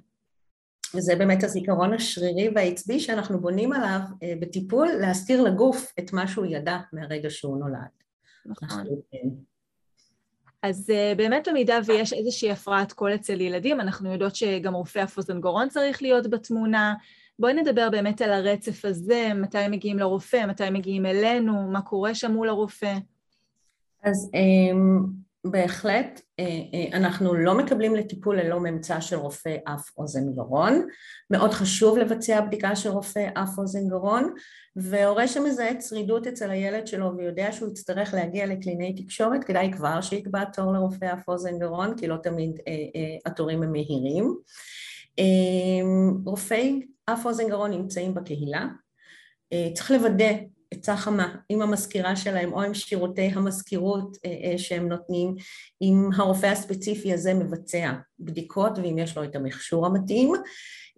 וזה 0.94 1.16
באמת 1.16 1.44
הזיכרון 1.44 1.94
השרירי 1.94 2.48
והעצבי 2.54 3.00
שאנחנו 3.00 3.40
בונים 3.40 3.72
עליו 3.72 4.00
אה, 4.22 4.34
בטיפול, 4.40 4.88
להסתיר 5.00 5.42
לגוף 5.42 5.92
את 5.98 6.12
מה 6.12 6.28
שהוא 6.28 6.46
ידע 6.46 6.78
מהרגע 6.92 7.30
שהוא 7.30 7.58
נולד. 7.58 7.88
נכון. 8.46 8.84
אז 10.62 10.90
uh, 10.90 11.16
באמת 11.16 11.48
במידה 11.48 11.78
ויש 11.86 12.12
איזושהי 12.12 12.50
הפרעת 12.50 12.92
קול 12.92 13.14
אצל 13.14 13.40
ילדים, 13.40 13.80
אנחנו 13.80 14.12
יודעות 14.12 14.36
שגם 14.36 14.74
רופא 14.74 15.04
גרון 15.40 15.68
צריך 15.68 16.02
להיות 16.02 16.30
בתמונה. 16.30 16.94
בואי 17.38 17.54
נדבר 17.54 17.90
באמת 17.90 18.20
על 18.20 18.32
הרצף 18.32 18.84
הזה, 18.84 19.30
מתי 19.34 19.68
מגיעים 19.68 19.98
לרופא, 19.98 20.46
מתי 20.46 20.70
מגיעים 20.70 21.06
אלינו, 21.06 21.70
מה 21.70 21.82
קורה 21.82 22.14
שם 22.14 22.32
מול 22.32 22.48
הרופא. 22.48 22.94
אז 24.02 24.30
um, 24.34 25.27
בהחלט 25.45 26.21
אה, 26.40 26.45
אה, 26.45 26.97
אנחנו 26.97 27.35
לא 27.35 27.59
מקבלים 27.59 27.95
לטיפול 27.95 28.40
ללא 28.40 28.61
ממצא 28.61 29.00
של 29.00 29.16
רופא 29.16 29.57
אף 29.64 29.90
אוזן 29.99 30.33
גרון, 30.33 30.87
מאוד 31.30 31.50
חשוב 31.50 31.99
לבצע 31.99 32.40
בדיקה 32.40 32.76
של 32.76 32.88
רופא 32.88 33.28
אף 33.35 33.59
אוזן 33.59 33.88
גרון 33.88 34.35
והורה 34.76 35.28
שמזהה 35.28 35.76
צרידות 35.76 36.26
אצל 36.26 36.50
הילד 36.50 36.87
שלו 36.87 37.16
ויודע 37.16 37.52
שהוא 37.52 37.68
יצטרך 37.71 38.14
להגיע 38.14 38.47
לקליני 38.47 39.02
תקשורת 39.02 39.45
כדאי 39.45 39.73
כבר 39.73 40.00
שיקבע 40.00 40.45
תור 40.45 40.73
לרופא 40.73 41.12
אף 41.12 41.28
אוזן 41.28 41.59
גרון 41.59 41.97
כי 41.97 42.07
לא 42.07 42.16
תמיד 42.16 42.61
אה, 42.68 43.16
התורים 43.26 43.62
הם 43.62 43.73
מהירים. 43.73 44.35
רופאי 46.25 46.87
אף 47.07 47.26
אוזן 47.26 47.49
גרון 47.49 47.71
נמצאים 47.71 48.14
בקהילה, 48.14 48.66
צריך 49.75 49.90
לוודא 49.90 50.33
עצה 50.70 50.96
חמה 50.96 51.34
עם 51.48 51.62
המזכירה 51.62 52.16
שלהם 52.16 52.52
או 52.52 52.62
עם 52.62 52.75
שירותי 52.75 53.30
המזכירות 53.34 54.16
אה, 54.25 54.30
אה, 54.30 54.58
שהם 54.58 54.88
נותנים, 54.88 55.34
אם 55.82 56.08
הרופא 56.16 56.46
הספציפי 56.46 57.12
הזה 57.12 57.34
מבצע 57.34 57.92
בדיקות 58.20 58.78
ואם 58.78 58.98
יש 58.98 59.16
לו 59.16 59.25
את 59.25 59.37
המכשור 59.37 59.87
המתאים. 59.87 60.32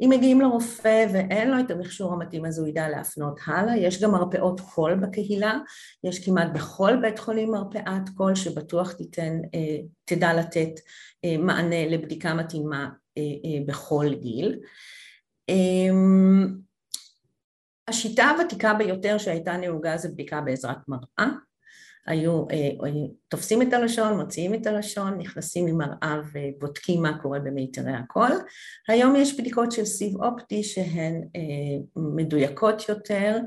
אם 0.04 0.10
מגיעים 0.10 0.40
לרופא 0.40 1.06
ואין 1.12 1.50
לו 1.50 1.60
את 1.60 1.70
המכשור 1.70 2.12
המתאים 2.12 2.46
אז 2.46 2.58
הוא 2.58 2.68
ידע 2.68 2.88
להפנות 2.88 3.40
הלאה, 3.46 3.76
יש 3.76 4.02
גם 4.02 4.10
מרפאות 4.10 4.60
קול 4.60 4.94
בקהילה, 4.94 5.58
יש 6.04 6.24
כמעט 6.24 6.48
בכל 6.54 6.96
בית 7.02 7.18
חולים 7.18 7.50
מרפאת 7.50 8.08
קול 8.16 8.34
שבטוח 8.34 8.92
תיתן, 8.92 9.38
אה, 9.54 9.76
תדע 10.04 10.32
לתת 10.32 10.70
מענה 11.38 11.88
לבדיקה 11.88 12.34
מתאימה 12.34 12.88
בכל 13.66 14.06
גיל. 14.14 14.58
השיטה 17.90 18.30
הוותיקה 18.30 18.74
ביותר 18.74 19.18
שהייתה 19.18 19.56
נהוגה 19.56 19.96
זה 19.96 20.08
בדיקה 20.08 20.40
בעזרת 20.40 20.88
מראה. 20.88 21.30
היו 22.06 22.44
אה, 22.50 22.90
תופסים 23.28 23.62
את 23.62 23.72
הלשון, 23.72 24.20
מוציאים 24.20 24.54
את 24.54 24.66
הלשון, 24.66 25.18
נכנסים 25.18 25.66
עם 25.66 25.78
מראה 25.78 26.20
ובודקים 26.32 27.02
מה 27.02 27.18
קורה 27.22 27.38
במיתרי 27.38 27.92
הקול. 27.92 28.30
היום 28.88 29.16
יש 29.16 29.40
בדיקות 29.40 29.72
של 29.72 29.84
סיב 29.84 30.22
אופטי 30.22 30.62
שהן 30.62 31.22
אה, 31.36 31.40
מדויקות 31.96 32.88
יותר, 32.88 33.38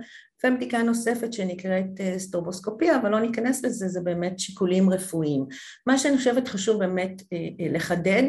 ובדיקה 0.45 0.83
נוספת 0.83 1.33
שנקראת 1.33 1.99
אה, 1.99 2.19
סטרובוסקופיה, 2.19 2.97
אבל 2.97 3.09
לא 3.09 3.19
ניכנס 3.19 3.65
לזה, 3.65 3.87
זה 3.87 4.01
באמת 4.01 4.39
שיקולים 4.39 4.89
רפואיים. 4.89 5.45
מה 5.87 5.97
שאני 5.97 6.17
חושבת 6.17 6.47
חשוב 6.47 6.79
באמת 6.79 7.21
לחדד, 7.73 8.23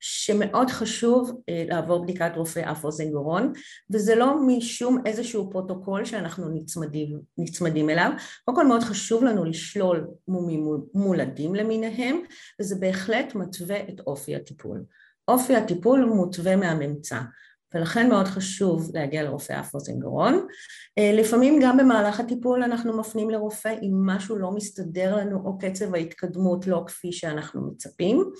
שמאוד 0.00 0.70
חשוב 0.70 1.40
אה, 1.48 1.64
לעבור 1.68 2.02
בדיקת 2.02 2.32
רופא 2.36 2.70
אף 2.70 2.84
אוזן 2.84 3.10
גרון 3.10 3.52
וזה 3.90 4.14
לא 4.14 4.46
משום 4.46 5.02
איזשהו 5.06 5.50
פרוטוקול 5.50 6.04
שאנחנו 6.04 6.48
נצמדים, 6.48 7.20
נצמדים 7.38 7.90
אליו, 7.90 8.10
קודם 8.44 8.56
כל 8.56 8.66
מאוד 8.66 8.82
חשוב 8.82 9.24
לנו 9.24 9.44
לשלול 9.44 10.06
מומים 10.28 10.66
מולדים 10.94 11.54
למיניהם 11.54 12.20
וזה 12.60 12.76
בהחלט 12.76 13.34
מתווה 13.34 13.80
את 13.80 14.00
אופי 14.06 14.36
הטיפול. 14.36 14.84
אופי 15.28 15.56
הטיפול 15.56 16.04
מותווה 16.04 16.56
מהממצא 16.56 17.20
ולכן 17.74 18.08
מאוד 18.08 18.26
חשוב 18.26 18.90
להגיע 18.94 19.22
לרופא 19.22 19.60
אף 19.60 19.74
אוזן 19.74 19.98
גרון. 19.98 20.46
אה, 20.98 21.12
לפעמים 21.14 21.60
גם 21.62 21.76
במהלך 21.76 22.20
הטיפול 22.20 22.62
אנחנו 22.62 22.98
מפנים 22.98 23.30
לרופא 23.30 23.74
אם 23.82 24.06
משהו 24.06 24.36
לא 24.36 24.50
מסתדר 24.50 25.16
לנו 25.16 25.42
או 25.44 25.58
קצב 25.58 25.94
ההתקדמות 25.94 26.66
לא 26.66 26.84
כפי 26.86 27.12
שאנחנו 27.12 27.70
מצפים 27.70 28.30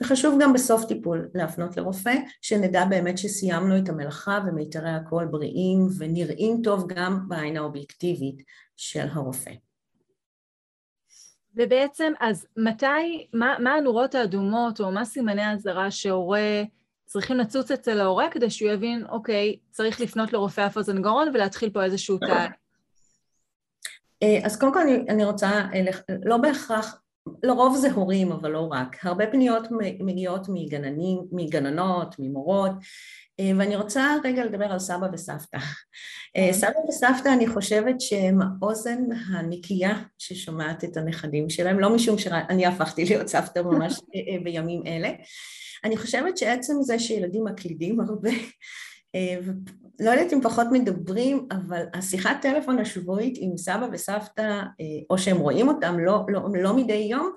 וחשוב 0.00 0.38
גם 0.42 0.52
בסוף 0.52 0.84
טיפול 0.84 1.28
להפנות 1.34 1.76
לרופא 1.76 2.14
שנדע 2.42 2.84
באמת 2.84 3.18
שסיימנו 3.18 3.78
את 3.78 3.88
המלאכה 3.88 4.38
ומיתרי 4.46 4.90
הקול 4.90 5.24
בריאים 5.24 5.86
ונראים 5.98 6.60
טוב 6.64 6.84
גם 6.88 7.28
בעין 7.28 7.56
האובייקטיבית 7.56 8.42
של 8.76 9.06
הרופא. 9.12 9.50
ובעצם, 11.54 12.12
אז 12.20 12.46
מתי, 12.56 13.26
מה, 13.32 13.56
מה 13.58 13.74
הנורות 13.74 14.14
האדומות 14.14 14.80
או 14.80 14.90
מה 14.90 15.04
סימני 15.04 15.42
האזהרה 15.42 15.90
שהורה 15.90 16.62
צריכים 17.12 17.36
לצוץ 17.36 17.70
אצל 17.70 18.00
ההורה 18.00 18.30
כדי 18.30 18.50
שהוא 18.50 18.70
יבין, 18.70 19.04
אוקיי, 19.08 19.56
צריך 19.70 20.00
לפנות 20.00 20.32
לרופא 20.32 20.66
אף 20.66 20.76
אוזן 20.76 21.02
גרון 21.02 21.28
ולהתחיל 21.34 21.70
פה 21.70 21.84
איזשהו 21.84 22.18
תהליך? 22.18 22.52
אה, 24.22 24.38
אז 24.44 24.58
קודם 24.58 24.72
כל 24.72 24.80
אני, 24.80 24.94
אני 25.08 25.24
רוצה, 25.24 25.48
אה, 25.48 25.84
לא 26.24 26.36
בהכרח, 26.36 27.00
לרוב 27.42 27.76
זה 27.76 27.90
הורים, 27.92 28.32
אבל 28.32 28.50
לא 28.50 28.68
רק. 28.70 28.96
הרבה 29.04 29.26
פניות 29.26 29.68
מגיעות 30.00 30.46
מגננים, 30.48 31.18
מגננות, 31.32 32.14
ממורות, 32.18 32.72
אה, 33.40 33.50
ואני 33.58 33.76
רוצה 33.76 34.14
רגע 34.24 34.44
לדבר 34.44 34.72
על 34.72 34.78
סבא 34.78 35.06
וסבתא. 35.12 35.58
אוקיי. 36.36 36.54
סבא 36.54 36.78
וסבתא, 36.88 37.28
אני 37.28 37.46
חושבת 37.46 38.00
שהם 38.00 38.38
האוזן 38.42 39.02
הנקייה 39.28 40.02
ששומעת 40.18 40.84
את 40.84 40.96
הנכדים 40.96 41.50
שלהם, 41.50 41.80
לא 41.80 41.94
משום 41.94 42.18
שאני 42.18 42.66
הפכתי 42.66 43.04
להיות 43.04 43.28
סבתא 43.28 43.58
ממש 43.58 44.00
בימים 44.42 44.82
אלה. 44.86 45.10
אני 45.84 45.96
חושבת 45.96 46.38
שעצם 46.38 46.74
זה 46.82 46.98
שילדים 46.98 47.44
מקלידים 47.44 48.00
הרבה, 48.00 48.30
אה, 49.14 49.36
לא 50.00 50.10
יודעת 50.10 50.32
אם 50.32 50.40
פחות 50.42 50.66
מדברים, 50.72 51.48
אבל 51.52 51.82
השיחת 51.94 52.36
טלפון 52.42 52.78
השבועית 52.78 53.34
עם 53.40 53.56
סבא 53.56 53.86
וסבתא, 53.92 54.42
אה, 54.80 54.84
או 55.10 55.18
שהם 55.18 55.36
רואים 55.36 55.68
אותם 55.68 55.98
לא, 55.98 56.24
לא, 56.28 56.40
לא 56.54 56.76
מדי 56.76 56.92
יום, 57.10 57.30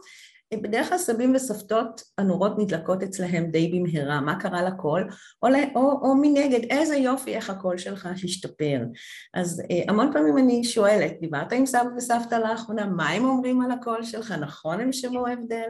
אה, 0.54 0.58
בדרך 0.58 0.90
כלל 0.90 0.98
סבים 0.98 1.36
וסבתות 1.36 2.02
הנורות 2.18 2.60
נדלקות 2.60 3.04
אצלהם 3.04 3.46
די 3.52 3.72
במהרה, 3.74 4.22
מה 4.22 4.40
קרה 4.40 4.64
לקול, 4.64 5.10
או, 5.44 5.48
או, 5.76 5.92
או 6.02 6.16
מנגד, 6.16 6.64
איזה 6.70 6.96
יופי 6.96 7.36
איך 7.36 7.50
הקול 7.50 7.78
שלך 7.78 8.10
השתפר. 8.24 8.80
אז 9.34 9.62
המון 9.88 10.10
פעמים 10.14 10.38
אני 10.38 10.64
שואלת, 10.64 11.12
דיברת 11.22 11.54
עם 11.54 11.66
סבא 11.66 11.90
וסבתא 11.98 12.36
לאחרונה, 12.36 12.86
מה 12.86 13.10
הם 13.10 13.26
אומרים 13.26 13.62
על 13.62 13.72
הקול 13.72 14.04
שלך, 14.04 14.32
נכון 14.32 14.80
הם 14.80 14.94
שמעו 14.94 15.28
הבדל? 15.28 15.70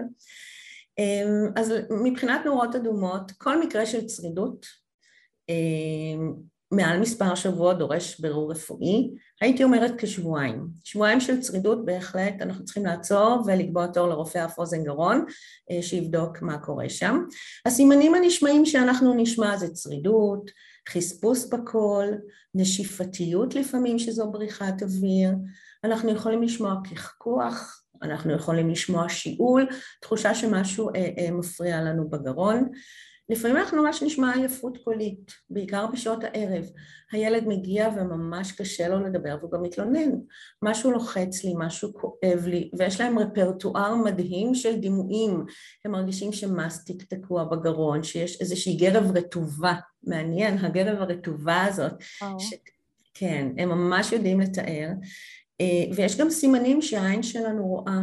אז 1.55 1.73
מבחינת 2.03 2.45
נורות 2.45 2.75
אדומות, 2.75 3.31
כל 3.31 3.61
מקרה 3.61 3.85
של 3.85 4.05
צרידות 4.05 4.65
אמ, 5.49 6.33
מעל 6.71 6.99
מספר 6.99 7.35
שבועות 7.35 7.77
דורש 7.77 8.19
בירור 8.19 8.51
רפואי, 8.51 9.11
הייתי 9.41 9.63
אומרת 9.63 9.91
כשבועיים. 9.97 10.67
שבועיים 10.83 11.19
של 11.19 11.41
צרידות 11.41 11.85
בהחלט 11.85 12.41
אנחנו 12.41 12.65
צריכים 12.65 12.85
לעצור 12.85 13.43
ולקבוע 13.45 13.87
תור 13.87 14.07
לרופא 14.07 14.45
אף 14.45 14.59
אוזן 14.59 14.83
גרון 14.83 15.25
אה, 15.71 15.81
שיבדוק 15.81 16.41
מה 16.41 16.57
קורה 16.57 16.89
שם. 16.89 17.23
הסימנים 17.65 18.15
הנשמעים 18.15 18.65
שאנחנו 18.65 19.13
נשמע 19.13 19.57
זה 19.57 19.69
צרידות, 19.69 20.51
חספוס 20.89 21.49
בקול, 21.49 22.17
נשיפתיות 22.55 23.55
לפעמים 23.55 23.99
שזו 23.99 24.31
בריחת 24.31 24.83
אוויר, 24.83 25.29
אנחנו 25.83 26.11
יכולים 26.11 26.43
לשמוע 26.43 26.75
קחקוח, 26.83 27.82
אנחנו 28.03 28.33
יכולים 28.33 28.69
לשמוע 28.69 29.09
שיעול, 29.09 29.67
תחושה 30.01 30.35
שמשהו 30.35 30.89
אה, 30.95 31.09
אה, 31.17 31.31
מפריע 31.31 31.81
לנו 31.81 32.09
בגרון. 32.09 32.69
לפעמים 33.29 33.57
אנחנו 33.57 33.83
ממש 33.83 34.03
נשמע 34.03 34.33
עייפות 34.33 34.77
קולית, 34.83 35.31
בעיקר 35.49 35.87
בשעות 35.87 36.23
הערב. 36.23 36.65
הילד 37.11 37.47
מגיע 37.47 37.89
וממש 37.95 38.51
קשה 38.51 38.87
לו 38.87 38.99
לדבר 38.99 39.37
והוא 39.39 39.51
גם 39.51 39.61
מתלונן. 39.61 40.09
משהו 40.61 40.91
לוחץ 40.91 41.43
לי, 41.43 41.53
משהו 41.57 41.93
כואב 41.93 42.45
לי, 42.45 42.71
ויש 42.77 43.01
להם 43.01 43.19
רפרטואר 43.19 43.95
מדהים 43.95 44.55
של 44.55 44.75
דימויים. 44.79 45.45
הם 45.85 45.91
מרגישים 45.91 46.33
שמסטיק 46.33 47.03
תקוע 47.13 47.43
בגרון, 47.43 48.03
שיש 48.03 48.41
איזושהי 48.41 48.75
גרב 48.75 49.17
רטובה. 49.17 49.73
מעניין, 50.03 50.57
הגרב 50.57 51.01
הרטובה 51.01 51.63
הזאת. 51.63 51.93
ש... 52.39 52.53
כן, 53.13 53.47
הם 53.57 53.69
ממש 53.69 54.11
יודעים 54.11 54.39
לתאר. 54.39 54.89
אה, 55.61 55.95
ויש 55.95 56.17
גם 56.17 56.29
סימנים 56.29 56.81
שהעין 56.81 57.23
שלנו 57.23 57.65
רואה. 57.65 58.01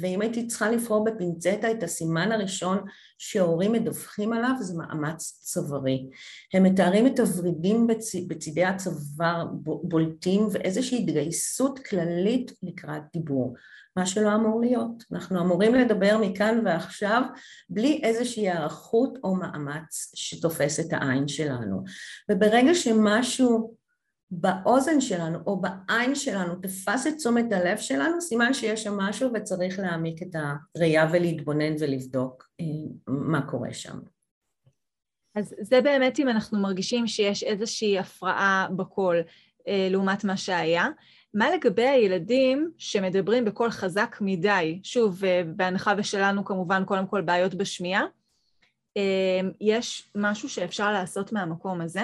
ואם 0.00 0.20
הייתי 0.20 0.46
צריכה 0.46 0.70
לבחור 0.70 1.04
בפינצטה 1.04 1.70
את 1.70 1.82
הסימן 1.82 2.32
הראשון 2.32 2.78
שהורים 3.18 3.72
מדווחים 3.72 4.32
עליו 4.32 4.52
זה 4.60 4.78
מאמץ 4.78 5.40
צווארי. 5.42 6.08
הם 6.54 6.62
מתארים 6.62 7.06
את 7.06 7.18
הוורידים 7.20 7.86
בצ... 7.86 8.14
בצידי 8.28 8.64
הצוואר 8.64 9.46
בולטים 9.62 10.46
ואיזושהי 10.52 10.98
התגייסות 10.98 11.78
כללית 11.78 12.52
לקראת 12.62 13.02
דיבור, 13.12 13.54
מה 13.96 14.06
שלא 14.06 14.34
אמור 14.34 14.60
להיות. 14.60 15.04
אנחנו 15.12 15.40
אמורים 15.40 15.74
לדבר 15.74 16.18
מכאן 16.20 16.62
ועכשיו 16.64 17.22
בלי 17.68 18.00
איזושהי 18.02 18.48
הערכות 18.48 19.18
או 19.24 19.36
מאמץ 19.36 20.12
שתופס 20.14 20.80
את 20.80 20.92
העין 20.92 21.28
שלנו. 21.28 21.84
וברגע 22.30 22.74
שמשהו 22.74 23.74
באוזן 24.30 25.00
שלנו 25.00 25.38
או 25.46 25.60
בעין 25.60 26.14
שלנו 26.14 26.54
תפס 26.54 27.06
את 27.06 27.16
תשומת 27.16 27.52
הלב 27.52 27.78
שלנו, 27.78 28.20
סימן 28.20 28.54
שיש 28.54 28.82
שם 28.82 28.96
משהו 28.96 29.30
וצריך 29.34 29.78
להעמיק 29.78 30.22
את 30.22 30.36
הראייה 30.76 31.08
ולהתבונן 31.12 31.74
ולבדוק 31.80 32.48
אה, 32.60 32.64
מה 33.06 33.42
קורה 33.50 33.72
שם. 33.72 33.98
אז 35.34 35.54
זה 35.60 35.80
באמת 35.80 36.18
אם 36.18 36.28
אנחנו 36.28 36.58
מרגישים 36.58 37.06
שיש 37.06 37.42
איזושהי 37.42 37.98
הפרעה 37.98 38.66
בקול 38.76 39.16
אה, 39.68 39.88
לעומת 39.90 40.24
מה 40.24 40.36
שהיה. 40.36 40.88
מה 41.34 41.50
לגבי 41.50 41.86
הילדים 41.86 42.70
שמדברים 42.78 43.44
בקול 43.44 43.70
חזק 43.70 44.16
מדי? 44.20 44.80
שוב, 44.82 45.24
אה, 45.24 45.42
בהנחה 45.56 45.94
ושלנו 45.98 46.44
כמובן 46.44 46.84
קודם 46.84 47.06
כל 47.06 47.20
בעיות 47.20 47.54
בשמיעה. 47.54 48.04
יש 49.60 50.10
משהו 50.14 50.48
שאפשר 50.48 50.92
לעשות 50.92 51.32
מהמקום 51.32 51.80
הזה? 51.80 52.02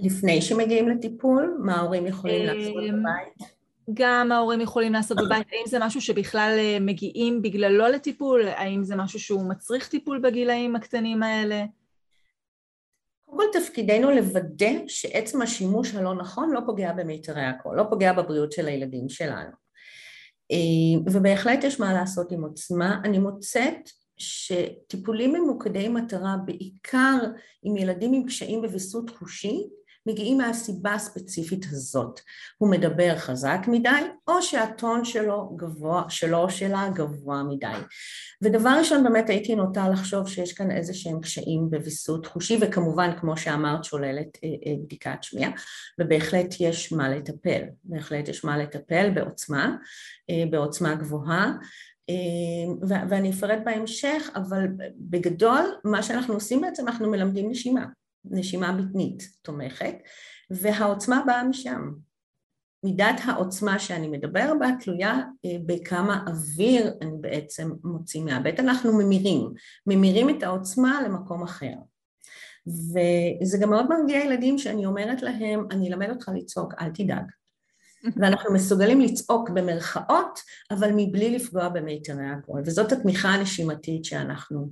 לפני 0.00 0.42
שמגיעים 0.42 0.88
לטיפול? 0.88 1.58
מה 1.62 1.74
ההורים 1.74 2.06
יכולים 2.06 2.46
לעשות 2.46 2.76
אמ, 2.88 3.02
בבית? 3.02 3.54
גם 3.94 4.32
ההורים 4.32 4.60
יכולים 4.60 4.92
לעשות 4.92 5.18
בבית, 5.18 5.46
האם 5.52 5.66
זה 5.66 5.78
משהו 5.78 6.00
שבכלל 6.00 6.56
אה, 6.58 6.78
מגיעים 6.80 7.42
בגללו 7.42 7.84
לטיפול? 7.84 8.48
האם 8.48 8.84
זה 8.84 8.96
משהו 8.96 9.20
שהוא 9.20 9.50
מצריך 9.50 9.88
טיפול 9.88 10.18
בגילאים 10.18 10.76
הקטנים 10.76 11.22
האלה? 11.22 11.64
קודם 13.24 13.52
כל 13.52 13.58
תפקידנו 13.58 14.10
לוודא 14.10 14.72
שעצם 14.88 15.42
השימוש 15.42 15.94
הלא 15.94 16.14
נכון 16.14 16.50
לא 16.50 16.60
פוגע 16.66 16.92
במיתרי 16.92 17.44
הקול, 17.44 17.76
לא 17.76 17.84
פוגע 17.90 18.12
בבריאות 18.12 18.52
של 18.52 18.66
הילדים 18.66 19.08
שלנו. 19.08 19.50
אה, 20.52 21.12
ובהחלט 21.12 21.64
יש 21.64 21.80
מה 21.80 21.92
לעשות 21.92 22.32
עם 22.32 22.44
עוצמה. 22.44 23.00
אני 23.04 23.18
מוצאת 23.18 23.90
שטיפולים 24.16 25.32
ממוקדי 25.32 25.88
מטרה, 25.88 26.36
בעיקר 26.44 27.18
עם 27.62 27.76
ילדים 27.76 28.12
עם 28.12 28.26
קשיים 28.26 28.62
בוויסות 28.62 29.10
חושי, 29.10 29.62
מגיעים 30.06 30.38
מהסיבה 30.38 30.94
הספציפית 30.94 31.66
הזאת. 31.70 32.20
הוא 32.58 32.70
מדבר 32.70 33.18
חזק 33.18 33.58
מדי, 33.66 33.88
או 34.28 34.42
שהטון 34.42 35.04
שלו 35.04 35.56
גבוה, 35.56 36.04
שלו 36.08 36.38
או 36.38 36.50
שלה 36.50 36.88
גבוה 36.94 37.42
מדי. 37.42 37.78
ודבר 38.42 38.76
ראשון 38.78 39.04
באמת 39.04 39.30
הייתי 39.30 39.54
נוטה 39.54 39.88
לחשוב 39.88 40.28
שיש 40.28 40.52
כאן 40.52 40.70
איזה 40.70 40.94
שהם 40.94 41.20
קשיים 41.20 41.70
בוויסות 41.70 42.26
חושי, 42.26 42.58
וכמובן 42.60 43.10
כמו 43.20 43.36
שאמרת 43.36 43.84
שוללת 43.84 44.38
אה, 44.44 44.48
אה, 44.66 44.76
בדיקת 44.84 45.22
שמיעה, 45.22 45.50
ובהחלט 46.00 46.54
יש 46.60 46.92
מה 46.92 47.08
לטפל, 47.08 47.62
בהחלט 47.84 48.28
יש 48.28 48.44
מה 48.44 48.58
לטפל 48.58 49.10
בעוצמה, 49.14 49.76
אה, 50.30 50.44
בעוצמה 50.50 50.94
גבוהה. 50.94 51.52
ואני 53.08 53.30
אפרט 53.30 53.58
בהמשך, 53.64 54.30
אבל 54.36 54.66
בגדול 54.96 55.60
מה 55.84 56.02
שאנחנו 56.02 56.34
עושים 56.34 56.60
בעצם 56.60 56.88
אנחנו 56.88 57.10
מלמדים 57.10 57.50
נשימה. 57.50 57.84
נשימה 58.24 58.72
בטנית 58.72 59.28
תומכת, 59.42 59.94
והעוצמה 60.50 61.22
באה 61.26 61.44
משם. 61.44 61.90
מידת 62.84 63.20
העוצמה 63.24 63.78
שאני 63.78 64.08
מדבר 64.08 64.52
בה 64.60 64.68
תלויה 64.80 65.14
אה, 65.44 65.56
בכמה 65.66 66.24
אוויר 66.28 66.92
אני 67.02 67.10
בעצם 67.20 67.70
מוציא 67.84 68.22
מהבטן, 68.22 68.68
אנחנו 68.68 68.92
ממירים, 68.98 69.52
ממירים 69.86 70.30
את 70.30 70.42
העוצמה 70.42 71.02
למקום 71.04 71.42
אחר. 71.42 71.74
וזה 72.66 73.58
גם 73.60 73.70
מאוד 73.70 73.86
מרגיע 73.88 74.24
ילדים 74.24 74.58
שאני 74.58 74.86
אומרת 74.86 75.22
להם, 75.22 75.66
אני 75.70 75.88
אלמד 75.88 76.10
אותך 76.10 76.30
לצעוק, 76.34 76.74
אל 76.80 76.90
תדאג. 76.90 77.24
ואנחנו 78.16 78.54
מסוגלים 78.54 79.00
לצעוק 79.00 79.50
במרכאות, 79.50 80.40
אבל 80.70 80.90
מבלי 80.96 81.30
לפגוע 81.30 81.68
במיתרי 81.68 82.26
הקול, 82.26 82.62
וזאת 82.66 82.92
התמיכה 82.92 83.28
הנשימתית 83.28 84.04
שאנחנו 84.04 84.70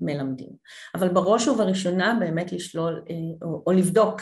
מלמדים. 0.00 0.50
אבל 0.94 1.08
בראש 1.08 1.48
ובראשונה 1.48 2.16
באמת 2.20 2.52
לשלול 2.52 3.02
אה, 3.10 3.46
או, 3.66 3.72
לבדוק 3.72 4.20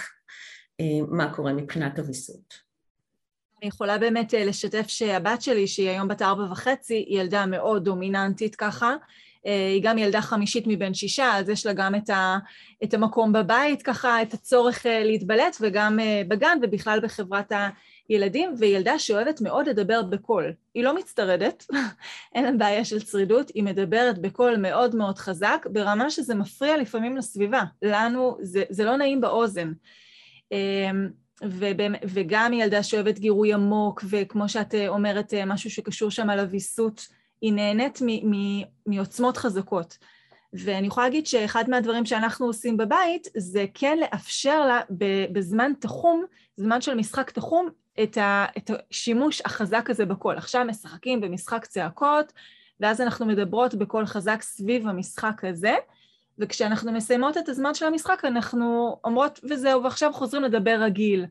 אה, 0.80 0.84
מה 1.08 1.34
קורה 1.34 1.52
מבחינת 1.52 1.98
הוויסות. 1.98 2.70
אני 3.60 3.68
יכולה 3.68 3.98
באמת 3.98 4.34
אה, 4.34 4.44
לשתף 4.44 4.88
שהבת 4.88 5.42
שלי, 5.42 5.66
שהיא 5.66 5.88
היום 5.88 6.08
בת 6.08 6.22
ארבע 6.22 6.52
וחצי, 6.52 6.94
היא 6.94 7.20
ילדה 7.20 7.46
מאוד 7.46 7.84
דומיננטית 7.84 8.54
ככה. 8.54 8.94
היא 9.44 9.82
גם 9.82 9.98
ילדה 9.98 10.20
חמישית 10.20 10.64
מבין 10.66 10.94
שישה, 10.94 11.36
אז 11.36 11.48
יש 11.48 11.66
לה 11.66 11.72
גם 11.72 11.94
את, 11.94 12.10
ה, 12.10 12.38
את 12.84 12.94
המקום 12.94 13.32
בבית, 13.32 13.82
ככה, 13.82 14.22
את 14.22 14.34
הצורך 14.34 14.86
להתבלט, 14.86 15.56
וגם 15.60 15.98
בגן 16.28 16.58
ובכלל 16.62 17.00
בחברת 17.00 17.52
ילדים 18.10 18.54
וילדה 18.58 18.98
שאוהבת 18.98 19.40
מאוד 19.40 19.68
לדבר 19.68 20.02
בקול. 20.02 20.52
היא 20.74 20.84
לא 20.84 20.96
מצטרדת, 20.96 21.66
אין 22.34 22.44
לה 22.44 22.52
בעיה 22.52 22.84
של 22.84 23.02
צרידות, 23.02 23.50
היא 23.54 23.62
מדברת 23.62 24.18
בקול 24.18 24.56
מאוד 24.56 24.96
מאוד 24.96 25.18
חזק, 25.18 25.66
ברמה 25.72 26.10
שזה 26.10 26.34
מפריע 26.34 26.76
לפעמים 26.76 27.16
לסביבה. 27.16 27.62
לנו 27.82 28.38
זה, 28.42 28.62
זה 28.70 28.84
לא 28.84 28.96
נעים 28.96 29.20
באוזן. 29.20 29.72
אמ, 30.52 31.08
וגם 32.04 32.52
ילדה 32.52 32.82
שאוהבת 32.82 33.18
גירוי 33.18 33.52
עמוק, 33.52 34.04
וכמו 34.10 34.48
שאת 34.48 34.74
אומרת, 34.88 35.34
משהו 35.46 35.70
שקשור 35.70 36.10
שם 36.10 36.30
על 36.30 36.38
הוויסות, 36.38 37.06
היא 37.40 37.52
נהנית 37.52 37.98
מעוצמות 38.86 39.36
חזקות. 39.36 39.98
ואני 40.52 40.86
יכולה 40.86 41.06
להגיד 41.06 41.26
שאחד 41.26 41.70
מהדברים 41.70 42.06
שאנחנו 42.06 42.46
עושים 42.46 42.76
בבית 42.76 43.28
זה 43.36 43.64
כן 43.74 43.98
לאפשר 43.98 44.66
לה 44.66 44.80
בזמן 45.32 45.72
תחום, 45.80 46.24
זמן 46.56 46.80
של 46.80 46.94
משחק 46.94 47.30
תחום, 47.30 47.68
את, 48.02 48.16
ה, 48.16 48.46
את 48.58 48.70
השימוש 48.90 49.42
החזק 49.44 49.90
הזה 49.90 50.06
בקול. 50.06 50.36
עכשיו 50.36 50.64
משחקים 50.64 51.20
במשחק 51.20 51.66
צעקות, 51.66 52.32
ואז 52.80 53.00
אנחנו 53.00 53.26
מדברות 53.26 53.74
בקול 53.74 54.06
חזק 54.06 54.42
סביב 54.42 54.88
המשחק 54.88 55.44
הזה, 55.44 55.74
וכשאנחנו 56.38 56.92
מסיימות 56.92 57.38
את 57.38 57.48
הזמן 57.48 57.74
של 57.74 57.86
המשחק 57.86 58.24
אנחנו 58.24 58.96
אומרות 59.04 59.40
וזהו, 59.50 59.84
ועכשיו 59.84 60.12
חוזרים 60.12 60.42
לדבר 60.42 60.82
רגיל. 60.82 61.26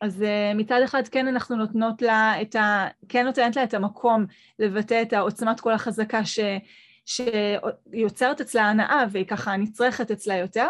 אז 0.00 0.22
uh, 0.22 0.56
מצד 0.56 0.80
אחד 0.84 1.08
כן 1.08 1.28
אנחנו 1.28 1.56
נותנות 1.56 2.02
לה 2.02 2.42
את 2.42 2.54
ה... 2.54 2.86
כן 3.08 3.26
נותנת 3.26 3.56
לה 3.56 3.64
את 3.64 3.74
המקום 3.74 4.26
לבטא 4.58 5.02
את 5.02 5.12
העוצמת 5.12 5.60
קול 5.60 5.72
החזקה 5.72 6.24
ש... 6.24 6.38
שיוצרת 7.04 8.40
אצלה 8.40 8.62
הנאה 8.62 9.04
והיא 9.10 9.26
ככה 9.26 9.56
נצרכת 9.56 10.10
אצלה 10.10 10.36
יותר, 10.36 10.66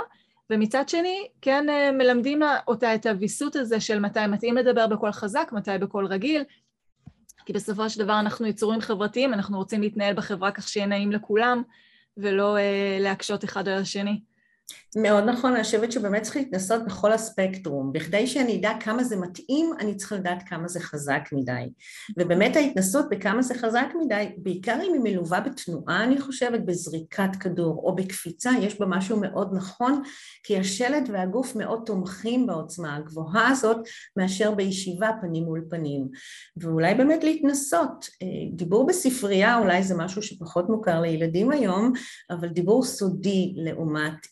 ומצד 0.51 0.89
שני, 0.89 1.29
כן 1.43 1.67
אה, 1.69 1.93
מלמדים 1.93 2.41
אותה 2.69 2.95
את 2.95 3.07
הוויסות 3.07 3.57
הזה 3.57 3.81
של 3.81 4.01
מתי 4.01 4.27
מתאים 4.29 4.57
לדבר 4.57 4.87
בקול 4.87 5.13
חזק, 5.13 5.51
מתי 5.53 5.79
בקול 5.81 6.07
רגיל, 6.07 6.43
כי 7.47 7.53
בסופו 7.53 7.91
של 7.91 8.05
דבר 8.05 8.21
אנחנו 8.21 8.47
יצורים 8.47 8.81
חברתיים, 8.81 9.35
אנחנו 9.35 9.59
רוצים 9.59 9.81
להתנהל 9.81 10.15
בחברה 10.15 10.51
כך 10.51 10.69
שיהיה 10.69 10.87
נעים 10.87 11.13
לכולם, 11.13 11.63
ולא 12.17 12.57
אה, 12.57 12.99
להקשות 13.01 13.45
אחד 13.45 13.69
על 13.69 13.79
השני. 13.79 14.21
מאוד 14.97 15.25
נכון, 15.25 15.55
אני 15.55 15.63
חושבת 15.65 15.93
שבאמת 15.93 16.23
צריך 16.23 16.37
להתנסות 16.37 16.85
בכל 16.85 17.13
הספקטרום. 17.13 17.93
בכדי 17.93 18.27
שאני 18.27 18.59
אדע 18.59 18.73
כמה 18.81 19.05
זה 19.05 19.17
מתאים, 19.17 19.71
אני 19.81 19.97
צריכה 19.97 20.17
לדעת 20.17 20.43
כמה 20.47 20.69
זה 20.69 20.81
חזק 20.81 21.23
מדי. 21.33 21.71
ובאמת 22.19 22.57
ההתנסות 22.57 23.07
בכמה 23.11 23.43
זה 23.43 23.55
חזק 23.55 23.87
מדי, 24.05 24.25
בעיקר 24.37 24.79
אם 24.83 24.93
היא 24.93 25.01
מלווה 25.15 25.41
בתנועה, 25.41 26.05
אני 26.05 26.21
חושבת, 26.21 26.61
בזריקת 26.61 27.31
כדור 27.41 27.83
או 27.85 27.95
בקפיצה, 27.95 28.51
יש 28.61 28.81
בה 28.81 28.87
משהו 28.87 29.21
מאוד 29.21 29.51
נכון, 29.55 30.03
כי 30.43 30.59
השלד 30.59 31.11
והגוף 31.13 31.57
מאוד 31.57 31.83
תומכים 31.87 32.47
בעוצמה 32.47 32.97
הגבוהה 32.97 33.49
הזאת, 33.49 33.77
מאשר 34.17 34.55
בישיבה 34.55 35.11
פנים 35.21 35.45
מול 35.45 35.65
פנים. 35.71 36.09
ואולי 36.57 36.95
באמת 36.95 37.25
להתנסות. 37.25 38.09
אה, 38.23 38.27
דיבור 38.53 38.87
בספרייה 38.87 39.59
אולי 39.59 39.83
זה 39.83 39.95
משהו 39.97 40.23
שפחות 40.23 40.69
מוכר 40.69 41.01
לילדים 41.01 41.51
היום, 41.51 41.93
אבל 42.31 42.49
דיבור 42.49 42.85
סודי 42.85 43.55
לעומת 43.57 44.27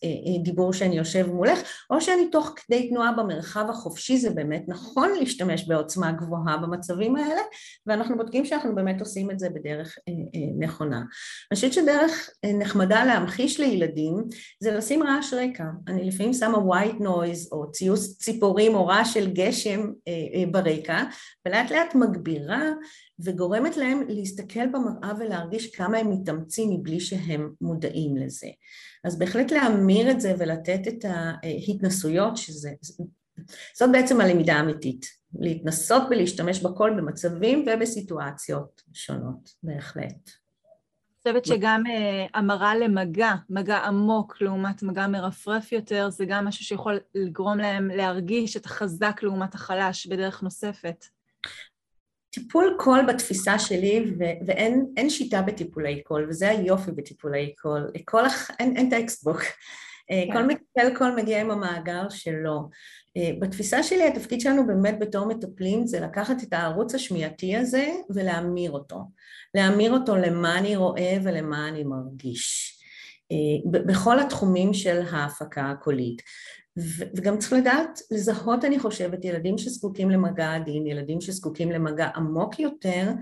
דיבור 0.48 0.72
שאני 0.72 0.98
יושב 0.98 1.26
מולך, 1.32 1.58
או 1.90 2.00
שאני 2.00 2.30
תוך 2.30 2.54
כדי 2.56 2.88
תנועה 2.88 3.12
במרחב 3.12 3.70
החופשי, 3.70 4.16
זה 4.16 4.30
באמת 4.30 4.64
נכון 4.68 5.10
להשתמש 5.18 5.68
בעוצמה 5.68 6.12
גבוהה 6.12 6.56
במצבים 6.56 7.16
האלה, 7.16 7.40
ואנחנו 7.86 8.16
בודקים 8.16 8.44
שאנחנו 8.44 8.74
באמת 8.74 9.00
עושים 9.00 9.30
את 9.30 9.38
זה 9.38 9.50
בדרך 9.50 9.98
אה, 10.08 10.12
אה, 10.12 10.66
נכונה. 10.66 10.98
אני 10.98 11.54
חושבת 11.54 11.72
שדרך 11.72 12.30
אה, 12.44 12.52
נחמדה 12.52 13.04
להמחיש 13.04 13.60
לילדים 13.60 14.14
זה 14.60 14.72
לשים 14.72 15.02
רעש 15.02 15.32
רקע. 15.32 15.64
אני 15.88 16.04
לפעמים 16.04 16.32
שמה 16.32 16.58
white 16.58 17.00
noise 17.00 17.52
או 17.52 17.70
ציוס 17.70 18.18
ציפורים 18.18 18.74
או 18.74 18.86
רעש 18.86 19.14
של 19.14 19.30
גשם 19.32 19.80
אה, 20.08 20.12
אה, 20.34 20.44
ברקע, 20.50 21.04
ולאט 21.46 21.70
לאט 21.70 21.94
מגבירה 21.94 22.62
וגורמת 23.20 23.76
להם 23.76 24.02
להסתכל 24.08 24.66
במראה 24.66 25.12
ולהרגיש 25.18 25.76
כמה 25.76 25.98
הם 25.98 26.10
מתאמצים 26.10 26.70
מבלי 26.70 27.00
שהם 27.00 27.52
מודעים 27.60 28.16
לזה. 28.16 28.48
אז 29.04 29.18
בהחלט 29.18 29.50
להמיר 29.50 30.10
את 30.10 30.20
זה 30.20 30.34
ולתת 30.38 30.88
את 30.88 31.04
ההתנסויות, 31.04 32.36
שזה, 32.36 32.70
זאת 33.74 33.92
בעצם 33.92 34.20
הלמידה 34.20 34.54
האמיתית, 34.54 35.06
להתנסות 35.40 36.02
ולהשתמש 36.10 36.60
בכל 36.60 36.90
במצבים 36.96 37.66
ובסיטואציות 37.66 38.82
שונות, 38.92 39.50
בהחלט. 39.62 40.30
אני 41.26 41.32
חושבת 41.32 41.44
שגם 41.44 41.82
uh, 41.86 42.30
המרה 42.34 42.76
למגע, 42.76 43.34
מגע 43.50 43.76
עמוק 43.76 44.40
לעומת 44.40 44.82
מגע 44.82 45.06
מרפרף 45.06 45.72
יותר, 45.72 46.10
זה 46.10 46.24
גם 46.28 46.44
משהו 46.44 46.64
שיכול 46.64 46.98
לגרום 47.14 47.58
להם 47.58 47.88
להרגיש 47.88 48.56
את 48.56 48.66
החזק 48.66 49.20
לעומת 49.22 49.54
החלש 49.54 50.06
בדרך 50.06 50.42
נוספת. 50.42 51.04
טיפול 52.38 52.76
קול 52.78 53.00
בתפיסה 53.08 53.58
שלי, 53.58 54.04
ו- 54.18 54.46
ואין 54.46 55.10
שיטה 55.10 55.42
בטיפולי 55.42 56.02
קול, 56.02 56.26
וזה 56.28 56.48
היופי 56.48 56.90
בטיפולי 56.90 57.54
קול, 57.58 57.90
קול 58.04 58.24
אין, 58.58 58.76
אין 58.76 58.90
textbook. 58.90 59.40
אה, 60.10 60.24
כן. 60.26 60.32
כל 60.32 60.46
מטפל 60.46 60.96
קול 60.98 61.14
מגיע 61.16 61.40
עם 61.40 61.50
המאגר 61.50 62.08
שלו. 62.08 62.68
אה, 63.16 63.30
בתפיסה 63.40 63.82
שלי 63.82 64.08
התפקיד 64.08 64.40
שלנו 64.40 64.66
באמת 64.66 64.98
בתור 64.98 65.26
מטפלים 65.26 65.86
זה 65.86 66.00
לקחת 66.00 66.42
את 66.42 66.52
הערוץ 66.52 66.94
השמיעתי 66.94 67.56
הזה 67.56 67.86
ולהמיר 68.10 68.70
אותו. 68.70 69.00
להמיר 69.54 69.92
אותו 69.92 70.16
למה 70.16 70.58
אני 70.58 70.76
רואה 70.76 71.18
ולמה 71.22 71.68
אני 71.68 71.84
מרגיש. 71.84 72.74
אה, 73.32 73.70
בכל 73.86 74.20
התחומים 74.20 74.74
של 74.74 75.00
ההפקה 75.10 75.70
הקולית. 75.70 76.22
וגם 77.16 77.38
צריך 77.38 77.52
לדעת 77.52 78.00
לזהות 78.10 78.64
אני 78.64 78.78
חושבת 78.78 79.24
ילדים 79.24 79.58
שזקוקים 79.58 80.10
למגע 80.10 80.54
עדין, 80.54 80.86
ילדים 80.86 81.20
שזקוקים 81.20 81.70
למגע 81.70 82.08
עמוק 82.14 82.60
יותר, 82.60 83.12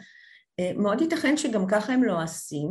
אה, 0.61 0.73
מאוד 0.77 1.01
ייתכן 1.01 1.37
שגם 1.37 1.67
ככה 1.67 1.93
הם 1.93 2.05
לועסים 2.05 2.71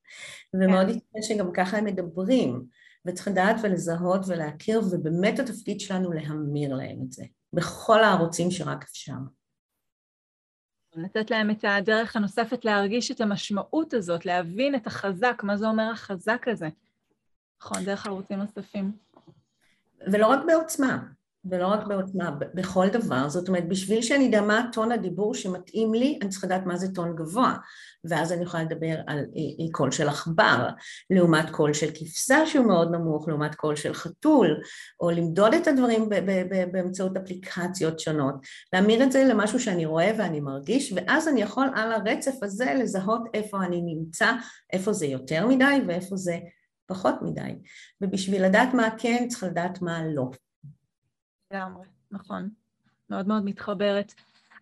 ומאוד 0.54 0.86
כן. 0.86 0.92
ייתכן 0.92 1.22
שגם 1.22 1.52
ככה 1.52 1.78
הם 1.78 1.84
מדברים 1.84 2.64
וצריך 3.06 3.28
לדעת 3.28 3.56
ולזהות 3.62 4.20
ולהכיר 4.26 4.80
ובאמת 4.80 5.38
התפקיד 5.38 5.80
שלנו 5.80 6.12
להמיר 6.12 6.74
להם 6.74 6.98
את 7.06 7.12
זה 7.12 7.24
בכל 7.52 8.04
הערוצים 8.04 8.50
שרק 8.50 8.82
אפשר. 8.82 9.12
לתת 10.96 11.30
להם 11.30 11.50
את 11.50 11.64
הדרך 11.68 12.16
הנוספת 12.16 12.64
להרגיש 12.64 13.10
את 13.10 13.20
המשמעות 13.20 13.94
הזאת, 13.94 14.26
להבין 14.26 14.74
את 14.74 14.86
החזק, 14.86 15.40
מה 15.42 15.56
זה 15.56 15.66
אומר 15.66 15.90
החזק 15.92 16.48
הזה. 16.48 16.68
נכון, 17.62 17.84
דרך 17.84 18.06
ערוצים 18.06 18.38
נוספים. 18.38 18.92
ולא 20.12 20.26
רק 20.26 20.40
בעוצמה, 20.46 20.98
ולא 21.44 21.66
רק 21.66 21.86
בעוצמה, 21.86 22.30
בכל 22.54 22.88
דבר, 22.88 23.28
זאת 23.28 23.48
אומרת 23.48 23.68
בשביל 23.68 24.02
שאני 24.02 24.28
אדע 24.28 24.40
מה 24.40 24.68
טון 24.72 24.92
הדיבור 24.92 25.34
שמתאים 25.34 25.94
לי, 25.94 26.18
אני 26.22 26.30
צריכה 26.30 26.46
לדעת 26.46 26.66
מה 26.66 26.76
זה 26.76 26.94
טון 26.94 27.16
גבוה, 27.16 27.56
ואז 28.04 28.32
אני 28.32 28.42
יכולה 28.42 28.62
לדבר 28.62 28.94
על 29.06 29.18
אה, 29.18 29.64
אה, 29.64 29.72
קול 29.72 29.90
של 29.90 30.08
עכבר, 30.08 30.68
לעומת 31.10 31.50
קול 31.50 31.72
של 31.72 31.90
כבשה 31.94 32.46
שהוא 32.46 32.66
מאוד 32.66 32.90
נמוך, 32.92 33.28
לעומת 33.28 33.54
קול 33.54 33.76
של 33.76 33.94
חתול, 33.94 34.60
או 35.00 35.10
למדוד 35.10 35.54
את 35.54 35.66
הדברים 35.66 36.08
באמצעות 36.72 37.16
אפליקציות 37.16 38.00
שונות, 38.00 38.34
להמיר 38.72 39.02
את 39.04 39.12
זה 39.12 39.24
למשהו 39.24 39.60
שאני 39.60 39.86
רואה 39.86 40.12
ואני 40.18 40.40
מרגיש, 40.40 40.92
ואז 40.96 41.28
אני 41.28 41.42
יכול 41.42 41.66
על 41.74 41.92
הרצף 41.92 42.42
הזה 42.42 42.74
לזהות 42.78 43.22
איפה 43.34 43.64
אני 43.64 43.82
נמצא, 43.82 44.32
איפה 44.72 44.92
זה 44.92 45.06
יותר 45.06 45.46
מדי 45.46 45.80
ואיפה 45.86 46.16
זה 46.16 46.38
פחות 46.86 47.14
מדי, 47.22 47.54
ובשביל 48.00 48.44
לדעת 48.44 48.74
מה 48.74 48.88
כן 48.98 49.28
צריך 49.28 49.42
לדעת 49.42 49.82
מה 49.82 50.00
לא. 50.06 50.30
לגמרי, 51.52 51.86
נכון. 52.10 52.48
מאוד 53.10 53.28
מאוד 53.28 53.44
מתחברת. 53.44 54.12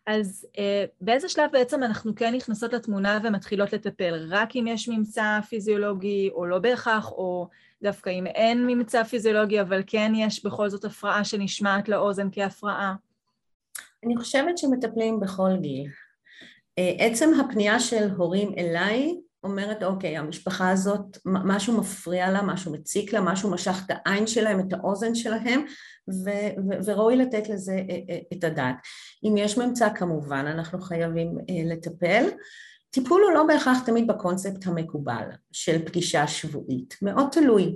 אז 0.07 0.47
אה, 0.59 0.85
באיזה 1.01 1.29
שלב 1.29 1.51
בעצם 1.53 1.83
אנחנו 1.83 2.15
כן 2.15 2.35
נכנסות 2.35 2.73
לתמונה 2.73 3.19
ומתחילות 3.25 3.73
לטפל? 3.73 4.27
רק 4.29 4.57
אם 4.57 4.65
יש 4.69 4.89
ממצא 4.89 5.41
פיזיולוגי 5.49 6.31
או 6.33 6.47
לא 6.47 6.59
בהכרח, 6.59 7.13
או 7.13 7.49
דווקא 7.83 8.11
אם 8.11 8.27
אין 8.27 8.67
ממצא 8.67 9.03
פיזיולוגי 9.03 9.61
אבל 9.61 9.83
כן 9.87 10.13
יש 10.17 10.45
בכל 10.45 10.69
זאת 10.69 10.85
הפרעה 10.85 11.25
שנשמעת 11.25 11.89
לאוזן 11.89 12.29
כהפרעה? 12.33 12.95
אני 14.05 14.17
חושבת 14.17 14.59
שמטפלים 14.59 15.21
בכל 15.21 15.51
גיל. 15.61 15.91
אה, 16.79 16.93
עצם 16.99 17.31
הפנייה 17.41 17.81
של 17.81 18.11
הורים 18.17 18.53
אליי 18.59 19.21
אומרת 19.45 19.83
אוקיי 19.83 20.17
המשפחה 20.17 20.71
הזאת 20.71 21.19
משהו 21.25 21.81
מפריע 21.81 22.31
לה, 22.31 22.43
משהו 22.43 22.73
מציק 22.73 23.13
לה, 23.13 23.21
משהו 23.21 23.51
משך 23.51 23.83
את 23.87 23.91
העין 23.91 24.27
שלהם, 24.27 24.61
את 24.61 24.73
האוזן 24.73 25.15
שלהם 25.15 25.65
ו- 26.09 26.71
ו- 26.71 26.85
וראוי 26.85 27.17
לתת 27.17 27.49
לזה 27.49 27.73
אה, 27.73 27.99
אה, 28.11 28.19
את 28.33 28.45
הדעת. 28.45 28.77
אם 29.25 29.37
יש 29.37 29.59
ממצא 29.59 29.89
כמובן 29.95 30.45
אנחנו 30.47 30.81
חייבים 30.81 31.39
אה, 31.51 31.75
לטפל. 31.75 32.25
טיפול 32.91 33.23
הוא 33.23 33.33
לא 33.33 33.45
בהכרח 33.45 33.79
תמיד 33.87 34.07
בקונספט 34.07 34.67
המקובל 34.67 35.25
של 35.53 35.87
פגישה 35.87 36.27
שבועית, 36.27 36.97
מאוד 37.03 37.29
תלוי. 37.33 37.75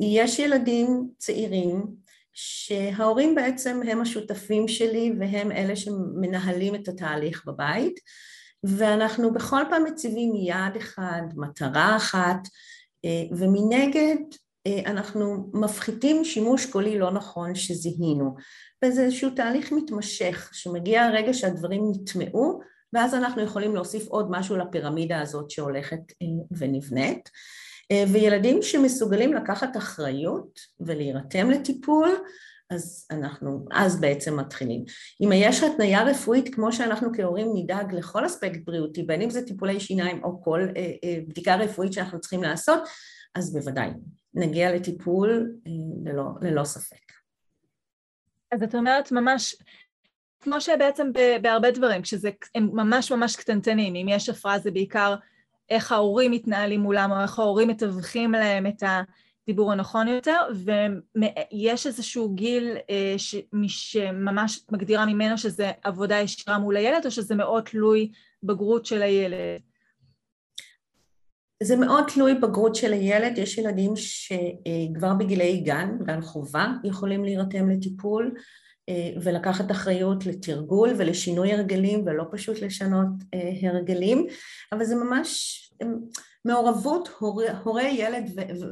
יש 0.00 0.38
ילדים 0.38 1.08
צעירים 1.18 1.86
שההורים 2.32 3.34
בעצם 3.34 3.80
הם 3.88 4.00
השותפים 4.00 4.68
שלי 4.68 5.12
והם 5.20 5.52
אלה 5.52 5.76
שמנהלים 5.76 6.74
את 6.74 6.88
התהליך 6.88 7.44
בבית 7.46 8.00
ואנחנו 8.64 9.32
בכל 9.32 9.62
פעם 9.70 9.84
מציבים 9.84 10.34
יעד 10.34 10.76
אחד, 10.76 11.22
מטרה 11.36 11.96
אחת, 11.96 12.48
אה, 13.04 13.36
ומנגד 13.38 14.16
אה, 14.66 14.80
אנחנו 14.86 15.50
מפחיתים 15.54 16.24
שימוש 16.24 16.66
קולי 16.66 16.98
לא 16.98 17.10
נכון 17.10 17.54
שזיהינו. 17.54 18.34
וזה 18.84 19.02
איזשהו 19.02 19.30
תהליך 19.30 19.72
מתמשך, 19.72 20.50
שמגיע 20.52 21.04
הרגע 21.04 21.34
שהדברים 21.34 21.82
נטמעו, 21.90 22.60
ואז 22.92 23.14
אנחנו 23.14 23.42
יכולים 23.42 23.74
להוסיף 23.74 24.08
עוד 24.08 24.30
משהו 24.30 24.56
לפירמידה 24.56 25.20
הזאת 25.20 25.50
שהולכת 25.50 26.12
אה, 26.22 26.26
ונבנית. 26.58 27.30
וילדים 28.08 28.62
שמסוגלים 28.62 29.34
לקחת 29.34 29.76
אחריות 29.76 30.60
ולהירתם 30.80 31.50
לטיפול, 31.50 32.10
אז 32.70 33.06
אנחנו, 33.10 33.66
אז 33.72 34.00
בעצם 34.00 34.40
מתחילים. 34.40 34.84
אם 35.20 35.30
יש 35.34 35.62
התניה 35.62 36.02
רפואית, 36.02 36.54
כמו 36.54 36.72
שאנחנו 36.72 37.08
כהורים 37.16 37.48
נדאג 37.54 37.94
לכל 37.94 38.26
אספקט 38.26 38.60
בריאותי, 38.64 39.02
בין 39.02 39.22
אם 39.22 39.30
זה 39.30 39.46
טיפולי 39.46 39.80
שיניים 39.80 40.24
או 40.24 40.42
כל 40.42 40.68
אה, 40.76 40.92
אה, 41.04 41.18
בדיקה 41.28 41.56
רפואית 41.56 41.92
שאנחנו 41.92 42.20
צריכים 42.20 42.42
לעשות, 42.42 42.82
אז 43.34 43.52
בוודאי, 43.52 43.90
נגיע 44.34 44.74
לטיפול 44.74 45.52
אה, 45.66 45.72
ללא, 46.04 46.24
ללא 46.40 46.64
ספק. 46.64 47.12
אז 48.52 48.62
את 48.62 48.74
אומרת 48.74 49.12
ממש, 49.12 49.56
כמו 50.40 50.60
שבעצם 50.60 51.10
בהרבה 51.42 51.70
דברים, 51.70 52.02
כשזה 52.02 52.30
הם 52.54 52.70
ממש 52.72 53.12
ממש 53.12 53.36
קטנטנים, 53.36 53.94
אם 53.94 54.06
יש 54.08 54.28
הפרעה 54.28 54.58
זה 54.58 54.70
בעיקר 54.70 55.14
איך 55.70 55.92
ההורים 55.92 56.30
מתנהלים 56.30 56.80
מולם, 56.80 57.12
או 57.12 57.22
איך 57.22 57.38
ההורים 57.38 57.68
מתווכים 57.68 58.32
להם 58.32 58.66
את 58.66 58.82
הדיבור 59.48 59.72
הנכון 59.72 60.08
יותר, 60.08 60.40
ויש 60.54 61.86
איזשהו 61.86 62.34
גיל 62.34 62.76
אה, 62.90 63.14
שממש 63.68 64.60
מגדירה 64.72 65.06
ממנו 65.06 65.38
שזה 65.38 65.70
עבודה 65.82 66.16
ישירה 66.16 66.58
מול 66.58 66.76
הילד, 66.76 67.06
או 67.06 67.10
שזה 67.10 67.34
מאוד 67.34 67.64
תלוי 67.64 68.12
בגרות 68.42 68.86
של 68.86 69.02
הילד? 69.02 69.60
זה 71.62 71.76
מאוד 71.76 72.04
תלוי 72.14 72.34
בגרות 72.34 72.74
של 72.74 72.92
הילד, 72.92 73.38
יש 73.38 73.58
ילדים 73.58 73.92
שכבר 73.96 75.14
בגילי 75.14 75.60
גן, 75.60 75.90
גן 76.04 76.20
חובה, 76.20 76.66
יכולים 76.84 77.24
להירתם 77.24 77.70
לטיפול 77.70 78.34
אה, 78.88 79.10
ולקחת 79.22 79.70
אחריות 79.70 80.26
לתרגול 80.26 80.90
ולשינוי 80.98 81.52
הרגלים 81.52 82.02
ולא 82.06 82.24
פשוט 82.30 82.60
לשנות 82.60 83.08
אה, 83.34 83.70
הרגלים, 83.70 84.26
אבל 84.72 84.84
זה 84.84 84.94
ממש 84.96 85.62
מעורבות 86.46 87.08
הורי, 87.18 87.46
הורי 87.64 87.88
ילד 87.88 88.30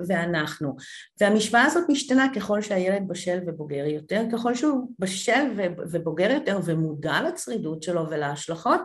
ואנחנו. 0.09 0.77
והמשוואה 1.21 1.65
הזאת 1.65 1.85
משתנה 1.89 2.27
ככל 2.35 2.63
שהילד 2.63 3.09
בשל 3.09 3.39
ובוגר 3.47 3.87
יותר, 3.87 4.23
ככל 4.33 4.55
שהוא 4.55 4.89
בשל 4.99 5.73
ובוגר 5.93 6.31
יותר 6.31 6.59
ומודע 6.65 7.23
לצרידות 7.23 7.83
שלו 7.83 8.11
ולהשלכות, 8.11 8.81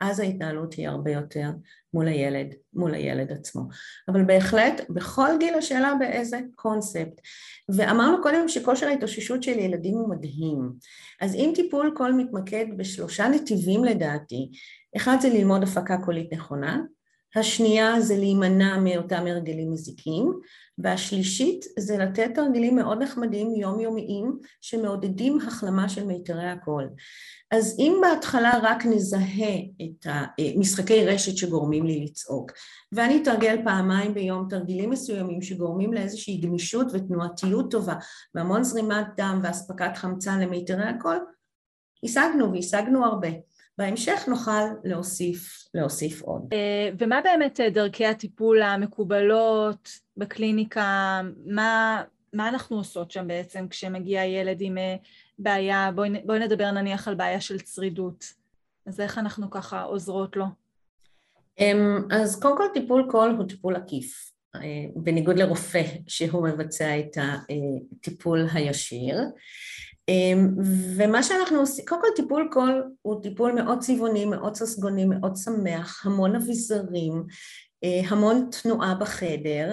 אז 0.00 0.20
ההתנהלות 0.20 0.74
היא 0.74 0.88
הרבה 0.88 1.10
יותר 1.10 1.50
מול 1.94 2.08
הילד, 2.08 2.54
מול 2.74 2.94
הילד 2.94 3.32
עצמו. 3.32 3.62
אבל 4.08 4.24
בהחלט, 4.24 4.80
בכל 4.90 5.28
גיל 5.38 5.54
השאלה 5.54 5.94
באיזה 5.98 6.38
קונספט. 6.54 7.20
ואמרנו 7.68 8.22
קודם 8.22 8.48
שכושר 8.48 8.86
ההתאוששות 8.86 9.42
של 9.42 9.58
ילדים 9.58 9.94
הוא 9.94 10.10
מדהים. 10.10 10.72
אז 11.20 11.34
אם 11.34 11.52
טיפול 11.54 11.92
קול 11.96 12.12
מתמקד 12.12 12.66
בשלושה 12.76 13.28
נתיבים 13.28 13.84
לדעתי, 13.84 14.50
אחד 14.96 15.16
זה 15.20 15.28
ללמוד 15.28 15.62
הפקה 15.62 15.98
קולית 16.04 16.32
נכונה, 16.32 16.80
השנייה 17.36 18.00
זה 18.00 18.16
להימנע 18.16 18.78
מאותם 18.78 19.26
הרגלים 19.26 19.72
מזיקים, 19.72 20.40
והשלישית 20.78 21.64
זה 21.78 21.98
לתת 21.98 22.38
הרגלים 22.38 22.76
מאוד 22.76 23.02
נחמדים 23.02 23.54
יומיומיים 23.54 24.38
שמעודדים 24.60 25.38
החלמה 25.40 25.88
של 25.88 26.06
מיתרי 26.06 26.48
הקול. 26.48 26.88
אז 27.50 27.76
אם 27.78 28.00
בהתחלה 28.02 28.52
רק 28.62 28.86
נזהה 28.86 29.56
את 29.82 30.06
המשחקי 30.56 31.04
רשת 31.04 31.36
שגורמים 31.36 31.86
לי 31.86 32.04
לצעוק, 32.04 32.52
ואני 32.92 33.22
אתרגל 33.22 33.56
פעמיים 33.64 34.14
ביום 34.14 34.46
תרגילים 34.50 34.90
מסוימים 34.90 35.42
שגורמים 35.42 35.92
לאיזושהי 35.92 36.40
גמישות 36.40 36.86
ותנועתיות 36.92 37.70
טובה 37.70 37.94
והמון 38.34 38.64
זרימת 38.64 39.06
דם 39.16 39.40
ואספקת 39.42 39.96
חמצן 39.96 40.40
למיתרי 40.40 40.84
הקול, 40.84 41.18
השגנו 42.04 42.52
והשגנו 42.52 43.04
הרבה. 43.04 43.28
בהמשך 43.80 44.24
נוכל 44.28 44.64
להוסיף, 44.84 45.68
להוסיף 45.74 46.22
עוד. 46.22 46.48
אה, 46.52 46.90
ומה 46.98 47.20
באמת 47.24 47.60
אה, 47.60 47.70
דרכי 47.70 48.06
הטיפול 48.06 48.62
המקובלות 48.62 49.88
בקליניקה? 50.16 51.20
מה, 51.46 52.02
מה 52.32 52.48
אנחנו 52.48 52.76
עושות 52.76 53.10
שם 53.10 53.28
בעצם 53.28 53.68
כשמגיע 53.68 54.24
ילד 54.24 54.56
עם 54.60 54.78
אה, 54.78 54.96
בעיה? 55.38 55.90
בואי, 55.94 56.10
בואי 56.24 56.38
נדבר 56.38 56.70
נניח 56.70 57.08
על 57.08 57.14
בעיה 57.14 57.40
של 57.40 57.60
צרידות. 57.60 58.24
אז 58.86 59.00
איך 59.00 59.18
אנחנו 59.18 59.50
ככה 59.50 59.82
עוזרות 59.82 60.36
לו? 60.36 60.44
אמ, 61.58 61.98
אז 62.10 62.40
קודם 62.40 62.56
כל 62.56 62.66
טיפול 62.74 63.08
קול 63.10 63.30
הוא 63.38 63.48
טיפול 63.48 63.76
עקיף, 63.76 64.32
בניגוד 64.96 65.38
לרופא 65.38 65.82
שהוא 66.06 66.48
מבצע 66.48 66.98
את 66.98 67.16
הטיפול 67.16 68.46
הישיר. 68.52 69.18
אמ, 70.10 70.48
ומה 70.96 71.22
שאנחנו 71.22 71.58
עושים, 71.58 71.84
קודם 71.88 72.00
כל 72.00 72.08
טיפול 72.16 72.48
קול 72.52 72.84
הוא 73.02 73.22
טיפול 73.22 73.52
מאוד 73.52 73.78
צבעוני, 73.80 74.24
מאוד 74.24 74.54
ססגוני, 74.54 75.04
מאוד 75.04 75.36
שמח, 75.36 76.06
המון 76.06 76.36
אביזרים, 76.36 77.24
אה, 77.84 78.00
המון 78.08 78.48
תנועה 78.62 78.94
בחדר, 78.94 79.72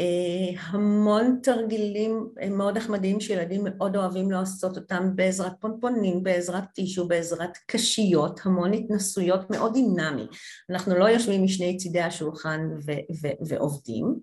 אה, 0.00 0.60
המון 0.66 1.38
תרגילים 1.42 2.28
אה, 2.42 2.48
מאוד 2.48 2.76
נחמדים 2.76 3.20
שילדים 3.20 3.60
מאוד 3.64 3.96
אוהבים 3.96 4.30
לעשות 4.30 4.76
אותם 4.76 5.16
בעזרת 5.16 5.52
פונפונים, 5.60 6.22
בעזרת 6.22 6.64
טישו, 6.74 7.08
בעזרת 7.08 7.58
קשיות, 7.66 8.40
המון 8.44 8.72
התנסויות 8.72 9.50
מאוד 9.50 9.72
דינמי. 9.72 10.26
אנחנו 10.70 10.94
לא 10.98 11.04
יושבים 11.04 11.44
משני 11.44 11.76
צידי 11.76 12.00
השולחן 12.00 12.60
ו- 12.86 13.14
ו- 13.22 13.46
ועובדים. 13.48 14.16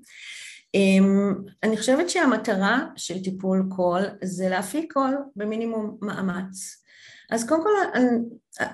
אמ, 0.76 1.34
אני 1.64 1.78
חושבת 1.78 2.10
שהמטרה 2.10 2.88
של 2.96 3.24
טיפול 3.24 3.70
קול 3.76 4.04
זה 4.24 4.50
להפיק 4.50 4.94
קול 4.94 5.18
במינימום 5.36 5.98
מאמץ. 6.02 6.84
אז 7.32 7.48
קודם 7.50 7.64
כל 7.64 7.70
אני, 7.94 8.18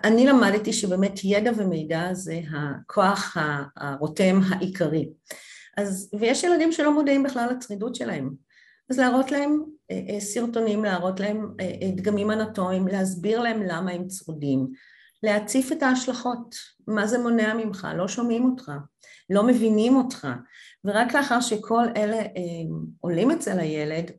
אני 0.03 0.25
למדתי 0.25 0.73
שבאמת 0.73 1.23
ידע 1.23 1.51
ומידע 1.57 2.13
זה 2.13 2.39
הכוח 2.51 3.37
הרותם 3.77 4.39
העיקרי. 4.49 5.09
אז, 5.77 6.09
ויש 6.19 6.43
ילדים 6.43 6.71
שלא 6.71 6.93
מודעים 6.93 7.23
בכלל 7.23 7.49
לצרידות 7.51 7.95
שלהם. 7.95 8.29
אז 8.89 8.99
להראות 8.99 9.31
להם 9.31 9.63
אה, 9.91 10.01
אה, 10.09 10.19
סרטונים, 10.19 10.83
להראות 10.83 11.19
להם 11.19 11.53
אה, 11.59 11.91
דגמים 11.95 12.31
אנטומיים, 12.31 12.87
להסביר 12.87 13.41
להם 13.41 13.61
למה 13.63 13.91
הם 13.91 14.07
צרודים, 14.07 14.67
להציף 15.23 15.71
את 15.71 15.83
ההשלכות, 15.83 16.55
מה 16.87 17.07
זה 17.07 17.17
מונע 17.17 17.53
ממך, 17.53 17.87
לא 17.97 18.07
שומעים 18.07 18.45
אותך, 18.45 18.71
לא 19.29 19.47
מבינים 19.47 19.95
אותך, 19.95 20.27
ורק 20.85 21.13
לאחר 21.13 21.41
שכל 21.41 21.83
אלה 21.97 22.19
אה, 22.19 22.75
עולים 22.99 23.31
אצל 23.31 23.59
הילד, 23.59 24.11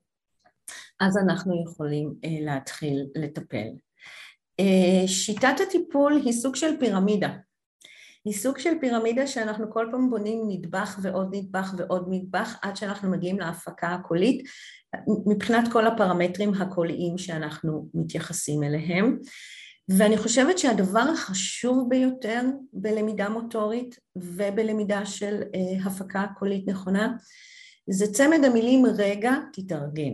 אז 1.01 1.17
אנחנו 1.25 1.65
יכולים 1.67 2.15
אה, 2.25 2.39
להתחיל 2.41 3.07
לטפל. 3.15 3.69
אה, 4.61 5.09
שיטת 5.09 5.55
הטיפול 5.69 6.23
היא 6.25 6.33
סוג 6.33 6.57
של 6.57 6.77
פירמידה. 6.81 7.31
היא 8.25 8.35
סוג 8.35 8.59
של 8.59 8.71
פירמידה 8.81 9.27
שאנחנו 9.27 9.73
כל 9.73 9.89
פעם 9.91 10.11
בונים 10.11 10.45
נדבך 10.49 10.99
ועוד 11.03 11.29
נדבך 11.35 11.75
ועוד 11.79 12.07
נדבך 12.11 12.59
עד 12.63 12.77
שאנחנו 12.77 13.11
מגיעים 13.11 13.39
להפקה 13.39 13.89
הקולית 13.89 14.47
מבחינת 15.27 15.73
כל 15.73 15.87
הפרמטרים 15.87 16.55
הקוליים 16.55 17.19
שאנחנו 17.19 17.89
מתייחסים 17.95 18.63
אליהם. 18.63 19.19
ואני 19.89 20.17
חושבת 20.17 20.59
שהדבר 20.59 21.05
החשוב 21.13 21.87
ביותר 21.89 22.43
בלמידה 22.73 23.29
מוטורית 23.29 23.99
ובלמידה 24.17 25.07
של 25.07 25.43
אה, 25.55 25.87
הפקה 25.87 26.27
קולית 26.39 26.69
נכונה 26.69 27.13
זה 27.91 28.13
צמד 28.13 28.45
המילים 28.45 28.87
רגע 28.99 29.33
תתארגן. 29.53 30.13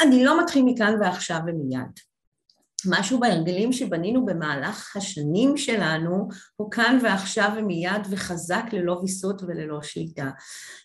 אני 0.00 0.24
לא 0.24 0.42
מתחיל 0.42 0.62
מכאן 0.64 0.94
ועכשיו 1.00 1.38
ומיד. 1.46 2.00
משהו 2.84 3.20
בהרגלים 3.20 3.72
שבנינו 3.72 4.26
במהלך 4.26 4.96
השנים 4.96 5.56
שלנו 5.56 6.28
הוא 6.56 6.70
כאן 6.70 6.98
ועכשיו 7.02 7.50
ומיד 7.56 8.02
וחזק 8.10 8.64
ללא 8.72 8.92
ויסות 8.92 9.42
וללא 9.42 9.82
שליטה. 9.82 10.30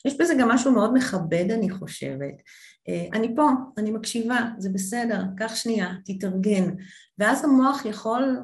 יש 0.05 0.17
בזה 0.17 0.33
גם 0.39 0.49
משהו 0.49 0.71
מאוד 0.71 0.93
מכבד 0.93 1.51
אני 1.51 1.69
חושבת. 1.69 2.41
אה, 2.89 3.07
אני 3.13 3.35
פה, 3.35 3.49
אני 3.77 3.91
מקשיבה, 3.91 4.39
זה 4.57 4.69
בסדר, 4.69 5.23
קח 5.37 5.55
שנייה, 5.55 5.93
תתארגן. 6.05 6.75
ואז 7.17 7.45
המוח 7.45 7.85
יכול 7.85 8.39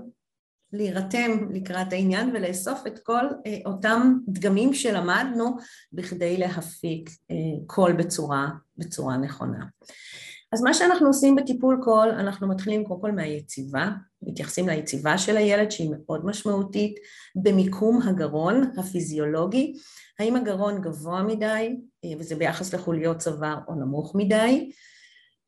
להירתם 0.73 1.31
לקראת 1.53 1.93
העניין 1.93 2.35
ולאסוף 2.35 2.87
את 2.87 2.99
כל 2.99 3.25
אה, 3.45 3.57
אותם 3.65 4.17
דגמים 4.27 4.73
שלמדנו 4.73 5.57
בכדי 5.93 6.37
להפיק 6.37 7.09
אה, 7.31 7.35
קול 7.67 7.93
בצורה, 7.93 8.49
בצורה 8.77 9.17
נכונה. 9.17 9.65
אז 10.53 10.61
מה 10.61 10.73
שאנחנו 10.73 11.07
עושים 11.07 11.35
בטיפול 11.35 11.79
קול, 11.83 12.09
אנחנו 12.09 12.47
מתחילים 12.47 12.85
קודם 12.85 13.01
כל 13.01 13.11
מהיציבה, 13.11 13.89
מתייחסים 14.21 14.69
ליציבה 14.69 15.17
של 15.17 15.37
הילד 15.37 15.71
שהיא 15.71 15.91
מאוד 15.91 16.25
משמעותית, 16.25 16.95
במיקום 17.35 18.01
הגרון 18.01 18.71
הפיזיולוגי, 18.77 19.73
האם 20.19 20.35
הגרון 20.35 20.81
גבוה 20.81 21.23
מדי, 21.23 21.77
אה, 22.05 22.09
וזה 22.19 22.35
ביחס 22.35 22.73
לחוליות 22.73 23.17
צוואר, 23.17 23.57
או 23.67 23.75
נמוך 23.75 24.15
מדי, 24.15 24.71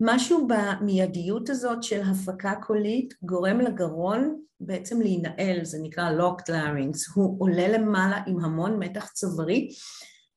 משהו 0.01 0.47
במיידיות 0.47 1.49
הזאת 1.49 1.83
של 1.83 2.01
הפקה 2.01 2.53
קולית 2.55 3.13
גורם 3.23 3.59
לגרון 3.59 4.41
בעצם 4.59 5.01
להינעל, 5.01 5.65
זה 5.65 5.77
נקרא 5.81 6.09
locked 6.19 6.49
larynx, 6.49 7.13
הוא 7.13 7.35
עולה 7.39 7.67
למעלה 7.67 8.23
עם 8.27 8.39
המון 8.39 8.79
מתח 8.79 9.11
צווארי 9.13 9.69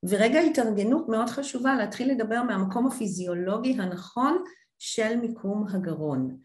ורגע 0.09 0.41
התארגנות 0.41 1.09
מאוד 1.09 1.29
חשובה 1.29 1.75
להתחיל 1.75 2.11
לדבר 2.11 2.43
מהמקום 2.43 2.87
הפיזיולוגי 2.87 3.73
הנכון 3.73 4.45
של 4.79 5.17
מיקום 5.17 5.67
הגרון. 5.69 6.37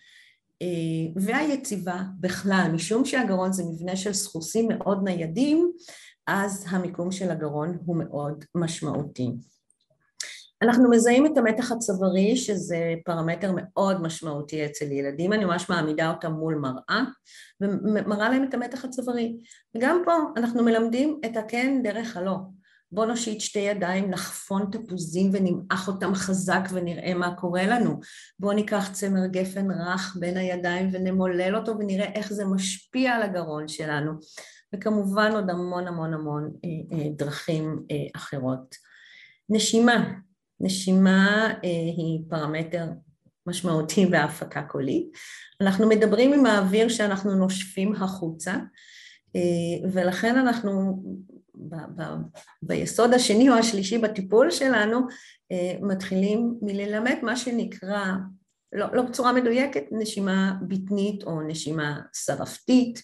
אה, 0.61 1.21
והיציבה 1.23 2.01
בכלל, 2.19 2.71
משום 2.73 3.05
שהגרון 3.05 3.53
זה 3.53 3.63
מבנה 3.63 3.95
של 3.95 4.13
סחוסים 4.13 4.67
מאוד 4.67 5.03
ניידים, 5.03 5.71
אז 6.27 6.65
המיקום 6.69 7.11
של 7.11 7.31
הגרון 7.31 7.77
הוא 7.85 7.97
מאוד 7.97 8.45
משמעותי. 8.55 9.31
אנחנו 10.61 10.89
מזהים 10.89 11.25
את 11.25 11.37
המתח 11.37 11.71
הצווארי, 11.71 12.35
שזה 12.35 12.93
פרמטר 13.05 13.51
מאוד 13.55 14.01
משמעותי 14.01 14.65
אצל 14.65 14.91
ילדים, 14.91 15.33
אני 15.33 15.45
ממש 15.45 15.69
מעמידה 15.69 16.11
אותם 16.11 16.31
מול 16.31 16.55
מראה 16.55 17.03
ומראה 17.61 18.29
להם 18.29 18.43
את 18.43 18.53
המתח 18.53 18.85
הצווארי. 18.85 19.37
וגם 19.75 20.01
פה 20.05 20.13
אנחנו 20.37 20.63
מלמדים 20.63 21.19
את 21.25 21.37
הכן 21.37 21.79
דרך 21.83 22.17
הלא. 22.17 22.35
בוא 22.91 23.05
נושיט 23.05 23.39
שתי 23.39 23.59
ידיים, 23.59 24.11
נחפון 24.11 24.65
תפוזים 24.71 25.29
ונמעך 25.33 25.87
אותם 25.87 26.15
חזק 26.15 26.69
ונראה 26.71 27.13
מה 27.13 27.35
קורה 27.35 27.67
לנו. 27.67 27.99
בוא 28.39 28.53
ניקח 28.53 28.89
צמר 28.93 29.25
גפן 29.27 29.71
רך 29.71 30.17
בין 30.19 30.37
הידיים 30.37 30.89
ונמולל 30.91 31.55
אותו 31.55 31.75
ונראה 31.79 32.11
איך 32.13 32.33
זה 32.33 32.45
משפיע 32.45 33.11
על 33.11 33.21
הגרון 33.21 33.67
שלנו. 33.67 34.11
וכמובן 34.75 35.31
עוד 35.31 35.49
המון 35.49 35.87
המון 35.87 36.13
המון 36.13 36.51
אה, 36.65 36.97
אה, 36.97 37.09
דרכים 37.09 37.79
אה, 37.91 37.95
אחרות. 38.15 38.75
נשימה, 39.49 40.13
נשימה 40.59 41.47
אה, 41.63 41.69
היא 41.97 42.19
פרמטר 42.29 42.85
משמעותי 43.47 44.05
בהפקה 44.05 44.61
קולית. 44.61 45.07
אנחנו 45.61 45.89
מדברים 45.89 46.33
עם 46.33 46.45
האוויר 46.45 46.89
שאנחנו 46.89 47.35
נושפים 47.35 47.95
החוצה, 47.95 48.53
אה, 49.35 49.89
ולכן 49.91 50.35
אנחנו 50.35 51.03
ב, 51.59 51.75
ב, 51.75 52.03
ביסוד 52.61 53.13
השני 53.13 53.49
או 53.49 53.53
השלישי 53.53 53.97
בטיפול 53.97 54.51
שלנו 54.51 54.99
אה, 55.51 55.75
מתחילים 55.81 56.53
מללמד 56.61 57.15
מה 57.21 57.35
שנקרא, 57.35 58.03
לא, 58.73 58.85
לא 58.93 59.01
בצורה 59.01 59.33
מדויקת, 59.33 59.83
נשימה 59.91 60.53
בטנית 60.67 61.23
או 61.23 61.41
נשימה 61.41 61.99
שרפתית, 62.13 63.01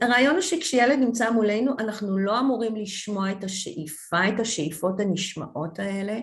הרעיון 0.00 0.34
הוא 0.34 0.42
שכשילד 0.42 0.98
נמצא 0.98 1.30
מולנו 1.30 1.72
אנחנו 1.78 2.18
לא 2.18 2.40
אמורים 2.40 2.76
לשמוע 2.76 3.32
את 3.32 3.44
השאיפה, 3.44 4.28
את 4.28 4.40
השאיפות 4.40 5.00
הנשמעות 5.00 5.78
האלה, 5.78 6.18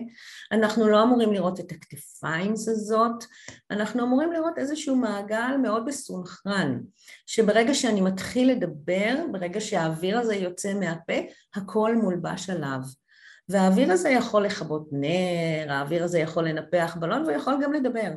אנחנו 0.52 0.88
לא 0.88 1.02
אמורים 1.02 1.32
לראות 1.32 1.60
את 1.60 1.72
הכתפיים 1.72 2.56
זזות, 2.56 3.26
אנחנו 3.70 4.02
אמורים 4.02 4.32
לראות 4.32 4.58
איזשהו 4.58 4.96
מעגל 4.96 5.56
מאוד 5.62 5.86
מסונכרן, 5.86 6.80
שברגע 7.26 7.74
שאני 7.74 8.00
מתחיל 8.00 8.50
לדבר, 8.50 9.24
ברגע 9.32 9.60
שהאוויר 9.60 10.18
הזה 10.18 10.34
יוצא 10.34 10.74
מהפה, 10.74 11.18
הכל 11.54 11.96
מולבש 11.96 12.50
עליו. 12.50 12.80
והאוויר 13.48 13.92
הזה 13.92 14.10
יכול 14.10 14.44
לכבות 14.44 14.88
נר, 14.92 15.72
האוויר 15.72 16.04
הזה 16.04 16.18
יכול 16.18 16.48
לנפח 16.48 16.96
בלון 17.00 17.26
ויכול 17.26 17.54
גם 17.62 17.72
לדבר. 17.72 18.10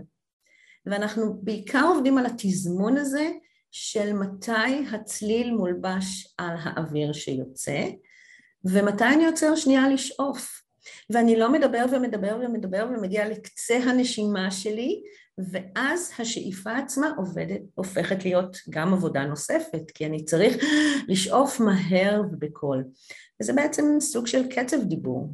ואנחנו 0.86 1.38
בעיקר 1.42 1.86
עובדים 1.88 2.18
על 2.18 2.26
התזמון 2.26 2.98
הזה 2.98 3.30
של 3.72 4.14
מתי 4.14 4.86
הצליל 4.92 5.54
מולבש 5.54 6.34
על 6.38 6.56
האוויר 6.60 7.14
שיוצא, 7.14 7.90
ומתי 8.66 9.06
אני 9.06 9.26
עוצר 9.26 9.56
שנייה 9.56 9.90
לשאוף. 9.90 10.62
ואני 11.10 11.36
לא 11.40 11.52
מדבר 11.52 11.86
ומדבר 11.92 12.40
ומדבר 12.46 12.88
ומגיע 12.90 13.30
לקצה 13.30 13.78
הנשימה 13.78 14.52
שלי, 14.52 15.02
ואז 15.52 16.12
השאיפה 16.20 16.78
עצמה 16.78 17.12
עובדת, 17.18 17.62
הופכת 17.76 18.26
להיות 18.26 18.58
גם 18.70 18.94
עבודה 18.94 19.26
נוספת, 19.26 19.92
כי 19.94 20.06
אני 20.06 20.26
צריך 20.26 20.56
לשאוף 21.08 21.60
מהר 21.60 22.22
ובקול. 22.32 22.84
וזה 23.42 23.54
בעצם 23.54 23.86
סוג 24.00 24.28
של 24.28 24.48
קצב 24.50 24.84
דיבור. 24.84 25.34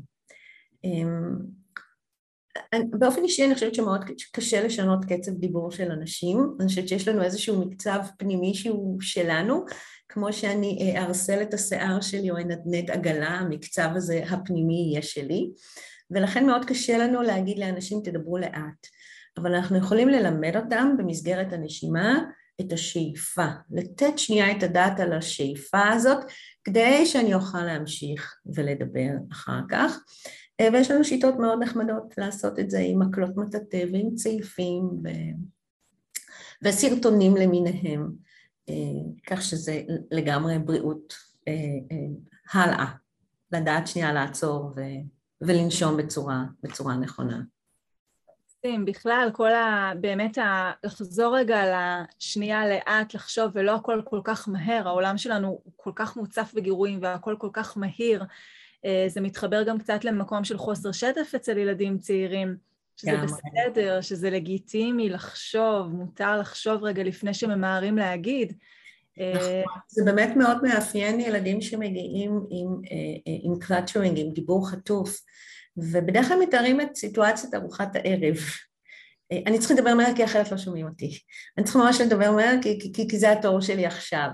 באופן 2.89 3.23
אישי 3.23 3.45
אני 3.45 3.53
חושבת 3.53 3.75
שמאוד 3.75 4.05
קשה 4.31 4.63
לשנות 4.63 5.05
קצב 5.05 5.31
דיבור 5.31 5.71
של 5.71 5.91
אנשים, 5.91 6.55
אני 6.59 6.67
חושבת 6.67 6.87
שיש 6.87 7.07
לנו 7.07 7.23
איזשהו 7.23 7.65
מקצב 7.65 7.99
פנימי 8.17 8.53
שהוא 8.53 9.01
שלנו, 9.01 9.65
כמו 10.09 10.33
שאני 10.33 10.93
ארסל 10.97 11.41
את 11.41 11.53
השיער 11.53 12.01
שלי 12.01 12.31
או 12.31 12.37
אנדנד 12.37 12.91
עגלה, 12.91 13.29
המקצב 13.29 13.89
הזה 13.95 14.23
הפנימי 14.29 14.89
יהיה 14.91 15.01
שלי, 15.01 15.51
ולכן 16.11 16.45
מאוד 16.45 16.65
קשה 16.65 16.97
לנו 16.97 17.21
להגיד 17.21 17.59
לאנשים 17.59 18.01
תדברו 18.03 18.37
לאט, 18.37 18.87
אבל 19.37 19.55
אנחנו 19.55 19.77
יכולים 19.77 20.09
ללמד 20.09 20.55
אותם 20.55 20.95
במסגרת 20.97 21.53
הנשימה 21.53 22.19
את 22.61 22.73
השאיפה, 22.73 23.45
לתת 23.71 24.19
שנייה 24.19 24.57
את 24.57 24.63
הדעת 24.63 24.99
על 24.99 25.13
השאיפה 25.13 25.87
הזאת 25.87 26.17
כדי 26.63 27.05
שאני 27.05 27.33
אוכל 27.33 27.63
להמשיך 27.63 28.35
ולדבר 28.45 29.11
אחר 29.31 29.59
כך. 29.69 29.97
אה, 30.59 30.67
ויש 30.73 30.91
לנו 30.91 31.03
שיטות 31.03 31.35
מאוד 31.35 31.63
נחמדות 31.63 32.13
לעשות 32.17 32.59
את 32.59 32.69
זה 32.69 32.79
עם 32.79 32.99
מקלות 32.99 33.37
מטאטא 33.37 33.83
ועם 33.93 34.15
צעיפים 34.15 34.83
ו... 34.83 35.07
וסרטונים 36.63 37.35
למיניהם, 37.35 38.11
אה, 38.69 38.75
כך 39.27 39.41
שזה 39.41 39.81
לגמרי 40.11 40.59
בריאות 40.59 41.13
אה, 41.47 41.53
הלאה, 42.53 42.85
לדעת 43.51 43.87
שנייה 43.87 44.13
לעצור 44.13 44.73
ו... 44.75 44.81
ולנשום 45.41 45.97
בצורה, 45.97 46.43
בצורה 46.63 46.95
נכונה. 46.95 47.41
בכלל, 48.85 49.29
כל 49.33 49.53
ה... 49.53 49.91
באמת 50.01 50.37
ה... 50.37 50.71
לחזור 50.83 51.37
רגע 51.37 51.63
לשנייה 52.17 52.67
לאט, 52.67 53.13
לחשוב, 53.13 53.51
ולא 53.53 53.75
הכל 53.75 54.01
כל 54.05 54.19
כך 54.23 54.49
מהר, 54.49 54.87
העולם 54.87 55.17
שלנו 55.17 55.47
הוא 55.47 55.73
כל 55.75 55.91
כך 55.95 56.17
מוצף 56.17 56.51
בגירויים 56.55 56.99
והכל 57.01 57.35
כל 57.39 57.49
כך 57.53 57.77
מהיר. 57.77 58.23
אה, 58.85 59.05
זה 59.07 59.21
מתחבר 59.21 59.63
גם 59.63 59.79
קצת 59.79 60.03
למקום 60.03 60.43
של 60.43 60.57
חוסר 60.57 60.91
שטף 60.91 61.31
אצל 61.35 61.57
ילדים 61.57 61.97
צעירים, 61.97 62.55
שזה 62.97 63.11
גם. 63.11 63.25
בסדר, 63.25 64.01
שזה 64.01 64.29
לגיטימי 64.29 65.09
לחשוב, 65.09 65.87
מותר 65.87 66.37
לחשוב 66.37 66.83
רגע 66.83 67.03
לפני 67.03 67.33
שממהרים 67.33 67.97
להגיד. 67.97 68.53
אה, 69.19 69.61
נכון, 69.65 69.81
זה 69.87 70.03
באמת 70.05 70.35
מאוד 70.35 70.63
מאפיין 70.63 71.19
ילדים 71.19 71.61
שמגיעים 71.61 72.31
עם, 72.49 72.81
אה, 72.91 73.33
עם 73.43 73.59
cluttering, 73.59 74.19
עם 74.19 74.31
דיבור 74.31 74.69
חטוף, 74.69 75.21
ובדרך 75.77 76.27
כלל 76.27 76.39
מתארים 76.39 76.81
את 76.81 76.95
סיטואציית 76.95 77.53
ארוחת 77.53 77.95
הערב. 77.95 78.37
אני 79.47 79.59
צריכה 79.59 79.73
לדבר 79.73 79.95
מהר 79.95 80.15
כי 80.15 80.23
אחרת 80.25 80.51
לא 80.51 80.57
שומעים 80.57 80.87
אותי. 80.87 81.19
אני 81.57 81.65
צריכה 81.65 81.79
ממש 81.79 82.01
לדבר 82.01 82.31
מהר 82.31 82.55
כי, 82.61 82.79
כי, 82.93 83.07
כי 83.09 83.19
זה 83.19 83.31
התור 83.31 83.61
שלי 83.61 83.85
עכשיו. 83.85 84.29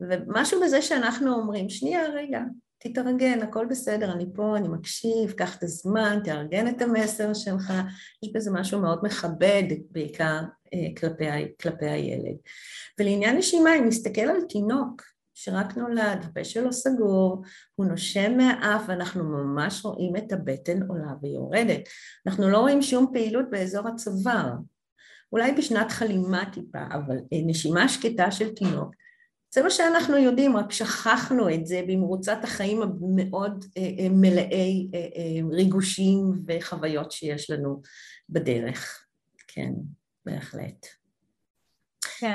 ומשהו 0.00 0.60
בזה 0.64 0.82
שאנחנו 0.82 1.34
אומרים, 1.34 1.68
שנייה 1.68 2.02
רגע, 2.14 2.40
תתארגן, 2.78 3.42
הכל 3.42 3.66
בסדר, 3.70 4.12
אני 4.12 4.26
פה, 4.34 4.56
אני 4.56 4.68
מקשיב, 4.68 5.32
קח 5.32 5.56
את 5.56 5.62
הזמן, 5.62 6.18
תארגן 6.24 6.68
את 6.68 6.82
המסר 6.82 7.34
שלך, 7.34 7.72
יש 8.22 8.32
בזה 8.34 8.50
משהו 8.50 8.80
מאוד 8.80 9.00
מכבד 9.02 9.62
בעיקר 9.90 10.40
אה, 10.74 10.88
כלפי, 10.96 11.24
כלפי 11.60 11.86
הילד. 11.86 12.36
ולעניין 12.98 13.36
נשימה, 13.36 13.76
אם 13.78 13.84
נסתכל 13.84 14.20
על 14.20 14.40
תינוק 14.48 15.02
שרק 15.34 15.76
נולד, 15.76 16.24
הפה 16.24 16.44
שלו 16.44 16.72
סגור, 16.72 17.42
הוא 17.74 17.86
נושם 17.86 18.36
מהאף 18.36 18.82
ואנחנו 18.88 19.24
ממש 19.24 19.84
רואים 19.84 20.16
את 20.16 20.32
הבטן 20.32 20.82
עולה 20.82 21.12
ויורדת. 21.22 21.80
אנחנו 22.26 22.48
לא 22.48 22.58
רואים 22.58 22.82
שום 22.82 23.06
פעילות 23.12 23.50
באזור 23.50 23.88
הצוואר. 23.88 24.52
אולי 25.32 25.52
בשנת 25.52 25.90
חלימה 25.90 26.50
טיפה, 26.52 26.82
אבל 26.92 27.16
אה, 27.16 27.38
נשימה 27.46 27.88
שקטה 27.88 28.30
של 28.30 28.54
תינוק 28.54 28.94
זה 29.54 29.62
מה 29.62 29.70
שאנחנו 29.70 30.16
יודעים, 30.16 30.56
רק 30.56 30.72
שכחנו 30.72 31.54
את 31.54 31.66
זה 31.66 31.82
במרוצת 31.86 32.38
החיים 32.42 32.82
המאוד 32.82 33.64
אה, 33.76 33.82
אה, 33.82 34.08
מלאי 34.10 34.90
ריגושים 35.50 36.18
וחוויות 36.46 37.12
שיש 37.12 37.50
לנו 37.50 37.82
בדרך. 38.28 39.06
כן, 39.48 39.72
בהחלט. 40.26 40.86
כן, 42.18 42.34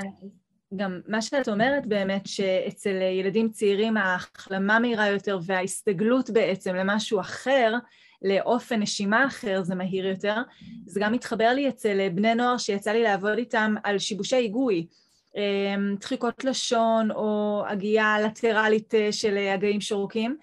גם 0.77 0.99
מה 1.07 1.21
שאת 1.21 1.49
אומרת 1.49 1.88
באמת, 1.88 2.27
שאצל 2.27 3.01
ילדים 3.19 3.49
צעירים 3.49 3.97
ההחלמה 3.97 4.79
מהירה 4.79 5.07
יותר 5.07 5.39
וההסתגלות 5.45 6.29
בעצם 6.29 6.75
למשהו 6.75 7.19
אחר, 7.19 7.73
לאופן 8.21 8.79
נשימה 8.79 9.25
אחר, 9.25 9.63
זה 9.63 9.75
מהיר 9.75 10.07
יותר, 10.07 10.35
זה 10.85 10.99
גם 10.99 11.11
מתחבר 11.13 11.49
לי 11.53 11.69
אצל 11.69 12.09
בני 12.09 12.35
נוער 12.35 12.57
שיצא 12.57 12.91
לי 12.91 13.03
לעבוד 13.03 13.38
איתם 13.38 13.75
על 13.83 13.99
שיבושי 13.99 14.35
היגוי. 14.35 14.88
אמ, 15.35 15.95
דחיקות 15.99 16.43
לשון 16.43 17.11
או 17.11 17.63
הגייה 17.67 18.21
לטרלית 18.21 18.95
אה, 18.95 19.11
של 19.11 19.38
הגאים 19.38 19.81
שרוקים, 19.81 20.38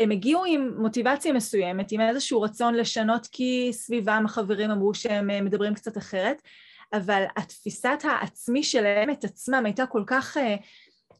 הם 0.00 0.10
הגיעו 0.10 0.44
עם 0.44 0.70
מוטיבציה 0.78 1.32
מסוימת, 1.32 1.92
עם 1.92 2.00
איזשהו 2.00 2.42
רצון 2.42 2.74
לשנות 2.74 3.28
כי 3.32 3.68
סביבם 3.72 4.22
החברים 4.26 4.70
אמרו 4.70 4.94
שהם 4.94 5.30
אה, 5.30 5.40
מדברים 5.40 5.74
קצת 5.74 5.98
אחרת, 5.98 6.42
אבל 6.92 7.24
התפיסת 7.36 7.98
העצמי 8.02 8.62
שלהם 8.62 9.10
את 9.10 9.24
עצמם 9.24 9.62
הייתה 9.64 9.86
כל 9.86 10.02
כך 10.06 10.36
uh, 10.36 10.40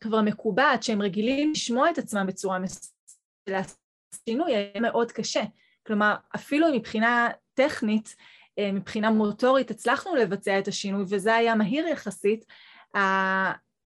כבר 0.00 0.20
מקובעת, 0.22 0.82
שהם 0.82 1.02
רגילים 1.02 1.52
לשמוע 1.52 1.90
את 1.90 1.98
עצמם 1.98 2.26
בצורה 2.26 2.58
מסוימת, 2.58 3.76
השינוי 4.12 4.54
היה 4.54 4.80
מאוד 4.80 5.12
קשה. 5.12 5.42
כלומר, 5.86 6.14
אפילו 6.34 6.66
מבחינה 6.74 7.28
טכנית, 7.54 8.16
מבחינה 8.60 9.10
מוטורית, 9.10 9.70
הצלחנו 9.70 10.14
לבצע 10.14 10.58
את 10.58 10.68
השינוי, 10.68 11.04
וזה 11.08 11.34
היה 11.34 11.54
מהיר 11.54 11.86
יחסית, 11.86 12.44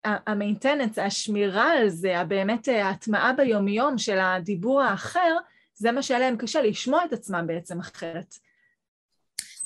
המיינטננס, 0.05 0.99
השמירה 0.99 1.71
על 1.71 1.89
זה, 1.89 2.13
באמת 2.27 2.67
ההטמעה 2.67 3.33
ביומיום 3.33 3.97
של 3.97 4.19
הדיבור 4.19 4.81
האחר, 4.81 5.37
זה 5.73 5.91
מה 5.91 6.01
שהיה 6.01 6.19
להם 6.19 6.37
קשה, 6.37 6.61
לשמוע 6.61 7.05
את 7.05 7.13
עצמם 7.13 7.47
בעצם 7.47 7.79
אחרת. 7.79 8.35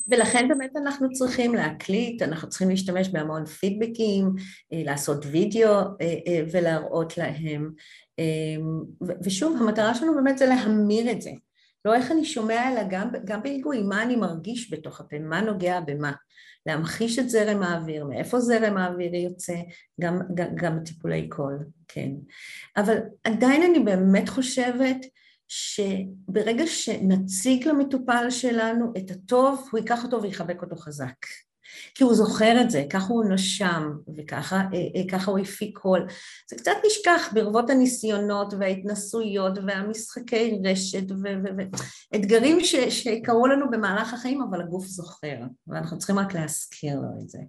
ולכן 0.07 0.47
באמת 0.47 0.71
אנחנו 0.75 1.11
צריכים 1.11 1.55
להקליט, 1.55 2.21
אנחנו 2.21 2.49
צריכים 2.49 2.69
להשתמש 2.69 3.09
בהמון 3.09 3.45
פידבקים, 3.45 4.35
אה, 4.73 4.81
לעשות 4.85 5.25
וידאו 5.31 5.69
אה, 5.69 6.15
אה, 6.27 6.41
ולהראות 6.51 7.17
להם. 7.17 7.71
ושוב, 9.23 9.57
המטרה 9.61 9.95
שלנו 9.95 10.15
באמת 10.15 10.37
זה 10.37 10.45
להמיר 10.45 11.11
את 11.11 11.21
זה. 11.21 11.31
לא 11.85 11.95
איך 11.95 12.11
אני 12.11 12.25
שומע, 12.25 12.71
אלא 12.71 12.81
גם, 12.89 13.09
גם 13.25 13.43
בהיגוי, 13.43 13.83
מה 13.83 14.03
אני 14.03 14.15
מרגיש 14.15 14.73
בתוך 14.73 14.99
הפה, 14.99 15.19
מה 15.19 15.41
נוגע 15.41 15.79
במה. 15.79 16.11
להמחיש 16.65 17.19
את 17.19 17.29
זרם 17.29 17.63
האוויר, 17.63 18.05
מאיפה 18.05 18.39
זרם 18.39 18.77
האוויר 18.77 19.15
יוצא, 19.15 19.55
גם, 20.01 20.19
גם, 20.35 20.47
גם 20.55 20.79
טיפולי 20.85 21.29
קול, 21.29 21.59
כן. 21.87 22.09
אבל 22.77 22.97
עדיין 23.23 23.63
אני 23.63 23.79
באמת 23.79 24.29
חושבת 24.29 24.97
שברגע 25.47 26.67
שנציג 26.67 27.67
למטופל 27.67 28.29
שלנו 28.29 28.93
את 28.97 29.11
הטוב, 29.11 29.69
הוא 29.71 29.79
ייקח 29.79 30.03
אותו 30.03 30.21
ויחבק 30.21 30.61
אותו 30.61 30.75
חזק. 30.75 31.25
כי 31.95 32.03
הוא 32.03 32.13
זוכר 32.13 32.61
את 32.61 32.71
זה, 32.71 32.83
ככה 32.89 33.07
הוא 33.07 33.25
נשם 33.29 33.91
וככה 34.17 34.55
אה, 34.55 35.17
אה, 35.17 35.25
הוא 35.25 35.39
הפיק 35.39 35.77
קול. 35.77 36.07
זה 36.49 36.55
קצת 36.55 36.71
נשכח 36.87 37.29
ברבות 37.33 37.69
הניסיונות 37.69 38.53
וההתנסויות 38.59 39.59
והמשחקי 39.67 40.61
רשת 40.65 41.03
ואתגרים 42.11 42.57
שקרו 42.89 43.47
לנו 43.47 43.71
במהלך 43.71 44.13
החיים, 44.13 44.41
אבל 44.41 44.61
הגוף 44.61 44.85
זוכר, 44.85 45.37
ואנחנו 45.67 45.97
צריכים 45.97 46.19
רק 46.19 46.33
להזכיר 46.33 46.95
לו 46.95 47.23
את 47.23 47.29
זה. 47.29 47.39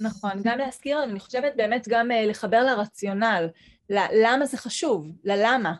נכון, 0.00 0.32
גם 0.44 0.58
להזכיר, 0.58 1.02
אני 1.02 1.20
חושבת 1.20 1.52
באמת 1.56 1.88
גם 1.88 2.10
אה, 2.10 2.26
לחבר 2.26 2.64
לרציונל, 2.64 3.48
למה 3.90 4.46
זה 4.46 4.56
חשוב, 4.56 5.12
ללמה, 5.24 5.74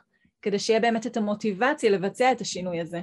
כדי 0.45 0.59
שיהיה 0.59 0.81
באמת 0.81 1.07
את 1.07 1.17
המוטיבציה 1.17 1.91
לבצע 1.91 2.33
את 2.33 2.41
השינוי 2.41 2.81
הזה. 2.81 3.01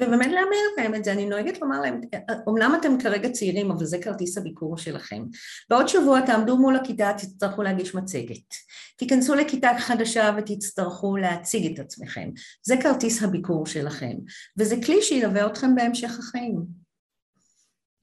ובאמת 0.00 0.26
להמר 0.26 0.56
להם 0.76 0.94
את 0.94 1.04
זה, 1.04 1.12
אני 1.12 1.26
נוהגת 1.26 1.60
לומר 1.60 1.80
להם, 1.80 2.00
אמנם 2.48 2.72
אתם 2.80 3.00
כרגע 3.00 3.30
צעירים, 3.30 3.70
אבל 3.70 3.84
זה 3.84 3.98
כרטיס 4.02 4.38
הביקור 4.38 4.78
שלכם. 4.78 5.24
בעוד 5.70 5.88
שבוע 5.88 6.20
תעמדו 6.20 6.56
מול 6.56 6.76
הכיתה, 6.76 7.12
תצטרכו 7.18 7.62
להגיש 7.62 7.94
מצגת. 7.94 8.54
תיכנסו 8.96 9.34
לכיתה 9.34 9.70
חדשה 9.78 10.30
ותצטרכו 10.38 11.16
להציג 11.16 11.72
את 11.72 11.78
עצמכם. 11.78 12.30
זה 12.62 12.76
כרטיס 12.82 13.22
הביקור 13.22 13.66
שלכם, 13.66 14.16
וזה 14.58 14.76
כלי 14.86 15.02
שילווה 15.02 15.46
אתכם 15.46 15.74
בהמשך 15.74 16.18
החיים. 16.18 16.64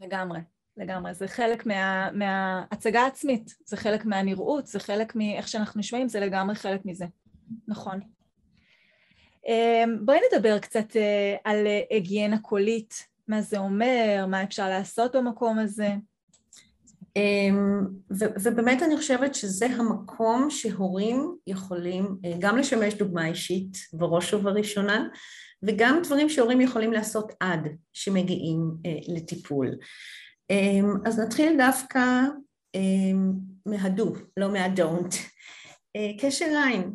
לגמרי. 0.02 0.40
לגמרי, 0.78 1.14
זה 1.14 1.28
חלק 1.28 1.66
מה, 1.66 2.12
מההצגה 2.12 3.02
העצמית, 3.02 3.56
זה 3.66 3.78
חלק 3.78 4.06
מהנראות, 4.06 4.68
זה 4.68 4.80
חלק 4.80 5.16
מאיך 5.16 5.48
שאנחנו 5.48 5.80
נשמעים, 5.80 6.08
זה 6.08 6.20
לגמרי 6.20 6.56
חלק 6.56 6.82
מזה. 6.86 7.06
נכון. 7.68 8.00
אמ, 9.48 9.98
בואי 10.06 10.20
נדבר 10.34 10.60
קצת 10.60 10.96
אה, 10.96 11.36
על 11.44 11.68
אה, 11.68 11.82
היגיינה 11.90 12.40
קולית, 12.40 13.08
מה 13.28 13.42
זה 13.42 13.58
אומר, 13.58 14.26
מה 14.28 14.44
אפשר 14.44 14.70
לעשות 14.70 15.16
במקום 15.16 15.60
הזה. 15.60 15.90
אמ, 17.16 17.86
ובאמת 18.44 18.84
אני 18.84 18.98
חושבת 18.98 19.36
שזה 19.36 19.66
המקום 19.66 20.50
שהורים 20.50 21.36
יכולים 21.48 22.18
אה, 22.26 22.34
גם 22.40 22.58
לשמש 22.58 22.94
דוגמה 22.94 23.28
אישית 23.28 23.78
בראש 23.94 24.34
ובראשונה, 24.34 25.08
וגם 25.64 26.00
דברים 26.04 26.30
שהורים 26.30 26.62
יכולים 26.62 26.94
לעשות 26.94 27.34
עד 27.40 27.68
שמגיעים 27.94 28.72
לטיפול. 29.16 29.72
אמ, 30.50 30.94
אז 31.06 31.20
נתחיל 31.20 31.58
דווקא 31.58 32.24
מהדו, 33.66 34.14
לא 34.38 34.52
מהדונט. 34.52 35.16
קשר 36.20 36.46
עין, 36.66 36.92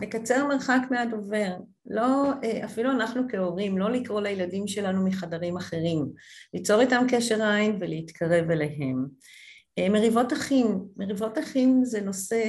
לקצר 0.00 0.46
מרחק 0.46 0.80
מהדובר, 0.90 1.56
לא, 1.90 2.32
אה, 2.44 2.64
אפילו 2.64 2.90
אנחנו 2.90 3.22
כהורים, 3.28 3.78
לא 3.78 3.90
לקרוא 3.90 4.20
לילדים 4.20 4.68
שלנו 4.68 5.04
מחדרים 5.04 5.56
אחרים, 5.56 6.06
ליצור 6.54 6.80
איתם 6.80 7.06
קשר 7.10 7.42
עין 7.42 7.76
ולהתקרב 7.80 8.50
אליהם. 8.50 9.06
אה, 9.78 9.88
מריבות 9.88 10.32
אחים, 10.32 10.80
מריבות 10.96 11.38
אחים 11.38 11.84
זה 11.84 12.00
נושא 12.00 12.42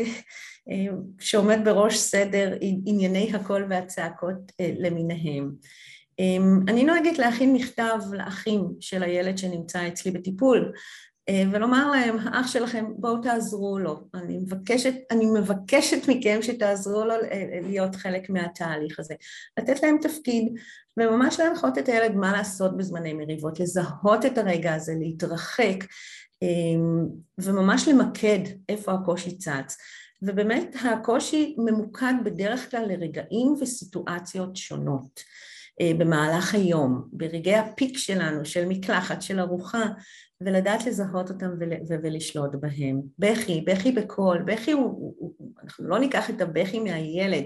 אה, 0.70 0.94
שעומד 1.20 1.60
בראש 1.66 1.98
סדר 1.98 2.58
ענייני 2.62 3.32
הקול 3.34 3.66
והצעקות 3.70 4.52
למיניהם. 4.60 5.52
אני 6.68 6.84
נוהגת 6.84 7.18
להכין 7.18 7.54
מכתב 7.54 8.00
לאחים 8.12 8.68
של 8.80 9.04
הילד 9.04 9.38
שנמצא 9.38 9.88
אצלי 9.88 10.12
בטיפול, 10.12 10.72
ולומר 11.52 11.92
להם, 11.92 12.18
האח 12.20 12.48
שלכם, 12.48 12.86
בואו 12.98 13.18
תעזרו 13.18 13.80
לו. 13.80 14.00
אני 14.14 14.38
מבקשת, 14.38 14.94
אני 15.12 15.26
מבקשת 15.26 16.08
מכם 16.08 16.40
שתעזרו 16.42 17.06
לו 17.06 17.14
אה, 17.14 17.60
להיות 17.64 17.96
חלק 17.96 18.30
מהתהליך 18.30 19.00
הזה. 19.00 19.14
לתת 19.60 19.84
להם 19.84 19.98
תפקיד, 20.02 20.54
וממש 20.98 21.40
להנחות 21.40 21.78
את 21.78 21.90
הילד 21.90 22.16
מה 22.16 22.32
לעשות 22.32 22.78
בזמני 22.78 23.14
מריבות, 23.14 23.60
לזהות 23.60 24.26
את 24.26 24.38
הרגע 24.38 24.74
הזה, 24.74 24.94
להתרחק, 25.00 25.84
אה, 26.44 26.48
וממש 27.38 27.88
למקד 27.88 28.40
איפה 28.70 28.94
הקושי 28.94 29.38
צץ. 29.38 29.78
ובאמת 30.22 30.76
הקושי 30.92 31.56
ממוקד 31.58 32.14
בדרך 32.24 32.72
כלל 32.72 32.86
לרגעים 32.88 33.56
וסיטואציות 33.62 34.56
שונות. 34.56 35.24
במהלך 35.82 36.56
היום, 36.56 37.08
ברגעי 37.12 37.56
הפיק 37.56 37.98
שלנו, 37.98 38.46
של 38.46 38.66
מקלחת, 38.66 39.22
של 39.22 39.40
ארוחה, 39.40 39.86
ולדעת 40.42 40.86
לזהות 40.86 41.30
אותם 41.30 41.50
ול, 41.60 41.74
ולשלוט 42.04 42.56
בהם. 42.56 43.02
בכי, 43.20 43.64
בכי 43.68 43.92
בקול, 43.92 44.44
בכי 44.46 44.72
הוא, 44.72 45.16
הוא, 45.20 45.54
אנחנו 45.64 45.88
לא 45.88 46.00
ניקח 46.00 46.30
את 46.30 46.42
הבכי 46.42 46.80
מהילד, 46.80 47.44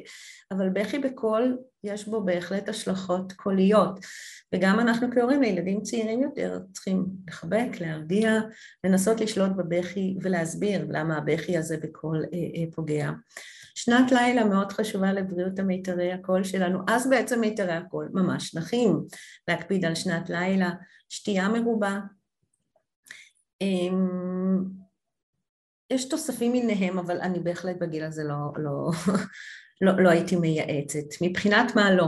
אבל 0.52 0.70
בכי 0.70 1.00
בקול 1.00 1.58
יש 1.84 2.08
בו 2.08 2.26
בהחלט 2.26 2.70
השלכות 2.70 3.34
קוליות, 3.34 4.00
וגם 4.56 4.80
אנחנו 4.80 5.08
כהורים 5.12 5.42
לילדים 5.42 5.82
צעירים 5.82 6.24
יותר 6.24 6.60
צריכים 6.74 7.06
לחבק, 7.28 7.70
להרגיע, 7.82 8.40
לנסות 8.84 9.22
לשלוט 9.22 9.52
בבכי 9.52 10.18
ולהסביר 10.22 10.86
למה 10.90 11.18
הבכי 11.18 11.58
הזה 11.58 11.78
בקול 11.78 12.26
אה, 12.34 12.40
אה, 12.62 12.72
פוגע. 12.76 13.12
שנת 13.76 14.12
לילה 14.12 14.44
מאוד 14.44 14.72
חשובה 14.72 15.14
לבריאות 15.14 15.60
המיתרי 15.60 16.14
הקול 16.14 16.44
שלנו, 16.44 16.80
אז 16.88 17.10
בעצם 17.10 17.40
מיתרי 17.40 17.74
הקול 17.74 18.10
ממש 18.14 18.56
נחים, 18.56 19.00
להקפיד 19.48 19.86
על 19.86 19.96
שנת 19.96 20.30
לילה, 20.30 20.70
שתייה 21.10 21.50
מרובה, 21.50 22.00
אמ, 23.62 24.64
יש 25.90 26.06
תוספים 26.06 26.52
מיניהם, 26.52 27.00
אבל 27.00 27.22
אני 27.22 27.40
בהחלט 27.40 27.76
בגיל 27.80 28.04
הזה 28.04 28.24
לא, 28.24 28.36
לא, 28.58 28.92
לא, 29.82 30.04
לא 30.04 30.10
הייתי 30.10 30.36
מייעצת. 30.36 31.22
מבחינת 31.22 31.76
מה 31.76 31.92
לא, 31.92 32.08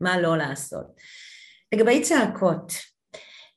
מה 0.00 0.20
לא 0.20 0.36
לעשות. 0.36 0.86
לגבי 1.74 2.02
צעקות, 2.02 2.72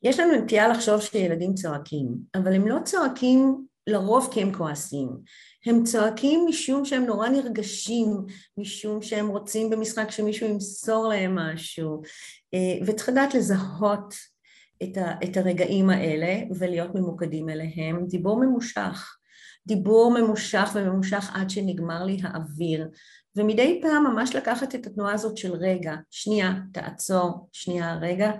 יש 0.02 0.20
לנו 0.20 0.32
נטייה 0.32 0.68
לחשוב 0.68 1.00
שילדים 1.00 1.54
צועקים, 1.54 2.08
אבל 2.34 2.54
הם 2.54 2.68
לא 2.68 2.76
צועקים 2.84 3.66
לרוב 3.86 4.28
כי 4.32 4.42
הם 4.42 4.54
כועסים. 4.54 5.08
הם 5.66 5.84
צועקים 5.84 6.46
משום 6.48 6.84
שהם 6.84 7.04
נורא 7.04 7.28
נרגשים, 7.28 8.06
משום 8.56 9.02
שהם 9.02 9.28
רוצים 9.28 9.70
במשחק 9.70 10.10
שמישהו 10.10 10.48
ימסור 10.48 11.08
להם 11.08 11.38
משהו, 11.38 12.02
אה, 12.54 12.86
וצריך 12.86 13.08
לדעת 13.08 13.34
לזהות 13.34 14.14
את, 14.82 14.96
ה, 14.96 15.12
את 15.24 15.36
הרגעים 15.36 15.90
האלה 15.90 16.40
ולהיות 16.58 16.94
ממוקדים 16.94 17.48
אליהם. 17.48 18.06
דיבור 18.06 18.40
ממושך, 18.40 19.16
דיבור 19.66 20.14
ממושך 20.20 20.70
וממושך 20.74 21.30
עד 21.34 21.50
שנגמר 21.50 22.04
לי 22.04 22.18
האוויר, 22.22 22.88
ומדי 23.36 23.80
פעם 23.82 24.04
ממש 24.04 24.36
לקחת 24.36 24.74
את 24.74 24.86
התנועה 24.86 25.12
הזאת 25.14 25.36
של 25.36 25.52
רגע, 25.52 25.94
שנייה, 26.10 26.54
תעצור, 26.72 27.48
שנייה, 27.52 27.94
רגע, 27.94 28.32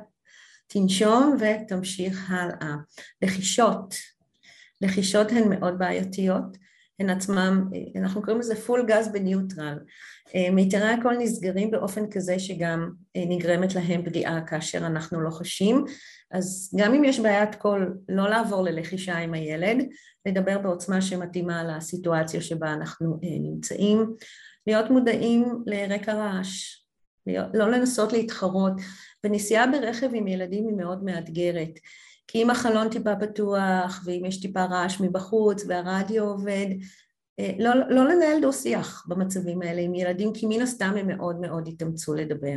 תנשום 0.67 1.37
ותמשיך 1.41 2.31
הלאה. 2.31 2.75
לחישות, 3.23 3.95
לחישות 4.81 5.33
הן 5.33 5.49
מאוד 5.49 5.79
בעייתיות, 5.79 6.57
הן 7.01 7.11
עצמם, 7.11 7.71
אנחנו 7.97 8.23
קוראים 8.23 8.41
לזה 8.41 8.55
פול 8.57 8.87
גז 8.87 9.09
בניוטרל. 9.13 9.79
מיתרי 10.53 10.89
הקול 10.89 11.17
נסגרים 11.19 11.71
באופן 11.71 12.11
כזה 12.11 12.39
שגם 12.39 12.91
נגרמת 13.17 13.75
להם 13.75 14.05
פגיעה 14.05 14.47
כאשר 14.47 14.79
אנחנו 14.79 15.21
לא 15.21 15.31
חשים, 15.31 15.85
אז 16.31 16.75
גם 16.77 16.95
אם 16.95 17.05
יש 17.05 17.21
בעיית 17.21 17.55
קול, 17.55 17.99
לא 18.09 18.29
לעבור 18.29 18.63
ללחישה 18.63 19.19
עם 19.19 19.35
הילד, 19.35 19.77
לדבר 20.27 20.59
בעוצמה 20.59 21.03
שמתאימה 21.03 21.65
לסיטואציה 21.65 22.41
שבה 22.41 22.73
אנחנו 22.73 23.19
אה, 23.25 23.39
נמצאים, 23.41 24.15
להיות 24.67 24.91
מודעים 24.91 25.63
לרקע 25.67 26.15
רעש, 26.15 26.77
לא 27.55 27.71
לנסות 27.71 28.13
להתחרות, 28.13 28.73
ונסיעה 29.25 29.67
ברכב 29.67 30.11
עם 30.15 30.27
ילדים 30.27 30.67
היא 30.67 30.77
מאוד 30.77 31.05
מאתגרת, 31.05 31.79
כי 32.31 32.43
אם 32.43 32.51
החלון 32.51 32.89
טיפה 32.89 33.17
פתוח, 33.17 34.03
ואם 34.05 34.25
יש 34.25 34.41
טיפה 34.41 34.65
רעש 34.65 35.01
מבחוץ, 35.01 35.65
והרדיו 35.69 36.25
עובד, 36.25 36.67
אה, 37.41 37.53
לא, 37.59 37.71
לא 37.89 38.09
לנהל 38.09 38.41
דו 38.41 38.53
שיח 38.53 39.07
במצבים 39.09 39.63
האלה 39.63 39.81
עם 39.81 39.95
ילדים, 39.95 40.33
כי 40.33 40.47
מן 40.47 40.63
הסתם 40.63 40.95
הם 40.97 41.09
מאוד 41.09 41.41
מאוד 41.41 41.69
יתאמצו 41.69 42.15
לדבר. 42.15 42.57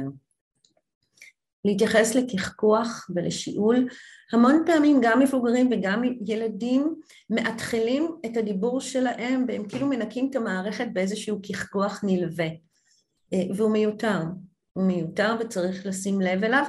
להתייחס 1.66 2.16
לקחקוח 2.16 3.10
ולשיעול. 3.16 3.88
המון 4.34 4.64
פעמים 4.66 5.00
גם 5.02 5.20
מבוגרים 5.20 5.70
וגם 5.72 6.02
ילדים 6.26 6.96
מאתחלים 7.30 8.16
את 8.26 8.38
הדיבור 8.38 8.82
שלהם 8.82 9.46
והם 9.48 9.68
כאילו 9.68 9.88
מנקים 9.88 10.30
את 10.30 10.36
המערכת 10.36 10.88
באיזשהו 10.94 11.40
קחקוח 11.42 12.04
נלווה 12.04 12.48
אה, 13.34 13.44
והוא 13.56 13.72
מיותר, 13.72 14.22
הוא 14.74 14.84
מיותר 14.84 15.36
וצריך 15.40 15.86
לשים 15.86 16.22
לב 16.22 16.44
אליו. 16.44 16.64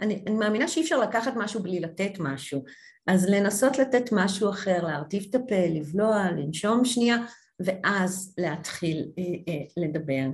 אני, 0.00 0.24
אני 0.26 0.34
מאמינה 0.36 0.68
שאי 0.68 0.82
אפשר 0.82 0.98
לקחת 0.98 1.32
משהו 1.36 1.62
בלי 1.62 1.80
לתת 1.80 2.12
משהו, 2.18 2.64
אז 3.06 3.26
לנסות 3.28 3.78
לתת 3.78 4.12
משהו 4.12 4.50
אחר, 4.50 4.84
להרטיב 4.84 5.26
את 5.30 5.34
הפה, 5.34 5.66
לבלוע, 5.68 6.30
לנשום 6.30 6.84
שנייה 6.84 7.16
ואז 7.60 8.34
להתחיל 8.38 9.10
אה, 9.18 9.24
אה, 9.48 9.64
לדבר. 9.76 10.26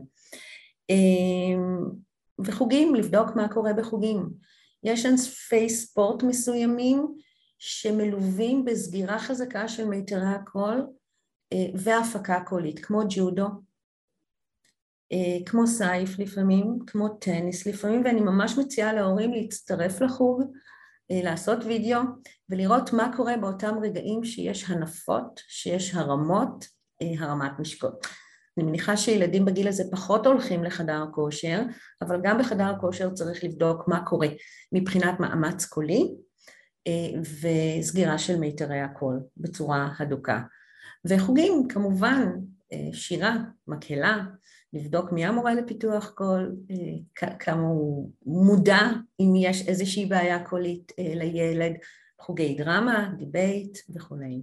אה, 0.90 0.96
וחוגים, 2.44 2.94
לבדוק 2.94 3.36
מה 3.36 3.48
קורה 3.48 3.72
בחוגים. 3.72 4.30
יש 4.82 5.06
ענפי 5.06 5.68
ספורט 5.68 6.22
מסוימים 6.22 7.14
שמלווים 7.58 8.64
בסגירה 8.64 9.18
חזקה 9.18 9.68
של 9.68 9.84
מיתרי 9.84 10.26
הקול 10.26 10.86
אה, 11.52 11.66
והפקה 11.74 12.40
קולית, 12.46 12.78
כמו 12.78 13.02
ג'ודו, 13.08 13.46
כמו 15.46 15.66
סייף 15.66 16.18
לפעמים, 16.18 16.78
כמו 16.86 17.08
טניס 17.08 17.66
לפעמים, 17.66 18.02
ואני 18.04 18.20
ממש 18.20 18.58
מציעה 18.58 18.92
להורים 18.92 19.32
להצטרף 19.32 20.00
לחוג, 20.00 20.42
אה, 21.10 21.20
לעשות 21.22 21.58
וידאו 21.64 22.00
ולראות 22.50 22.92
מה 22.92 23.10
קורה 23.16 23.36
באותם 23.36 23.74
רגעים 23.82 24.24
שיש 24.24 24.70
הנפות, 24.70 25.40
שיש 25.48 25.94
הרמות, 25.94 26.64
הרמת 27.18 27.52
משקות. 27.58 28.06
אני 28.58 28.66
מניחה 28.66 28.96
שילדים 28.96 29.44
בגיל 29.44 29.68
הזה 29.68 29.84
פחות 29.92 30.26
הולכים 30.26 30.64
לחדר 30.64 31.04
כושר, 31.12 31.62
אבל 32.02 32.20
גם 32.22 32.38
בחדר 32.38 32.72
כושר 32.80 33.10
צריך 33.10 33.44
לבדוק 33.44 33.88
מה 33.88 34.04
קורה 34.04 34.28
מבחינת 34.72 35.20
מאמץ 35.20 35.64
קולי 35.64 36.14
וסגירה 37.42 38.18
של 38.18 38.38
מיתרי 38.38 38.80
הקול 38.80 39.20
בצורה 39.36 39.92
הדוקה. 39.98 40.40
וחוגים, 41.04 41.68
כמובן, 41.68 42.30
שירה, 42.92 43.36
מקהלה, 43.68 44.18
לבדוק 44.76 45.12
מי 45.12 45.26
המורה 45.26 45.54
לפיתוח 45.54 46.10
קול, 46.10 46.56
כמה 47.38 47.62
הוא 47.62 48.10
מודע 48.26 48.80
אם 49.20 49.32
יש 49.36 49.68
איזושהי 49.68 50.06
בעיה 50.06 50.44
קולית 50.44 50.92
לילד, 50.98 51.72
חוגי 52.20 52.54
דרמה, 52.54 53.12
debate 53.18 53.78
וכולי. 53.94 54.42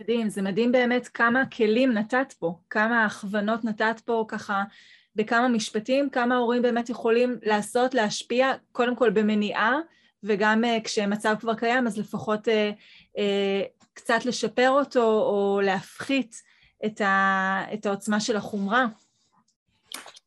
מדהים, 0.00 0.28
זה 0.28 0.42
מדהים 0.42 0.72
באמת 0.72 1.08
כמה 1.08 1.46
כלים 1.46 1.92
נתת 1.92 2.32
פה, 2.38 2.58
כמה 2.70 3.04
הכוונות 3.04 3.64
נתת 3.64 4.00
פה 4.04 4.24
ככה 4.28 4.62
בכמה 5.16 5.48
משפטים, 5.48 6.10
כמה 6.10 6.36
הורים 6.36 6.62
באמת 6.62 6.88
יכולים 6.90 7.38
לעשות, 7.42 7.94
להשפיע, 7.94 8.52
קודם 8.72 8.96
כל 8.96 9.10
במניעה, 9.10 9.80
וגם 10.22 10.64
אה, 10.64 10.84
כשמצב 10.84 11.34
כבר 11.40 11.54
קיים, 11.54 11.86
אז 11.86 11.98
לפחות 11.98 12.48
קצת 13.94 14.24
לשפר 14.24 14.70
אותו 14.70 15.02
או 15.02 15.60
להפחית 15.64 16.42
את, 16.86 17.00
ה, 17.00 17.64
את 17.74 17.86
העוצמה 17.86 18.20
של 18.20 18.36
החומרה. 18.36 18.86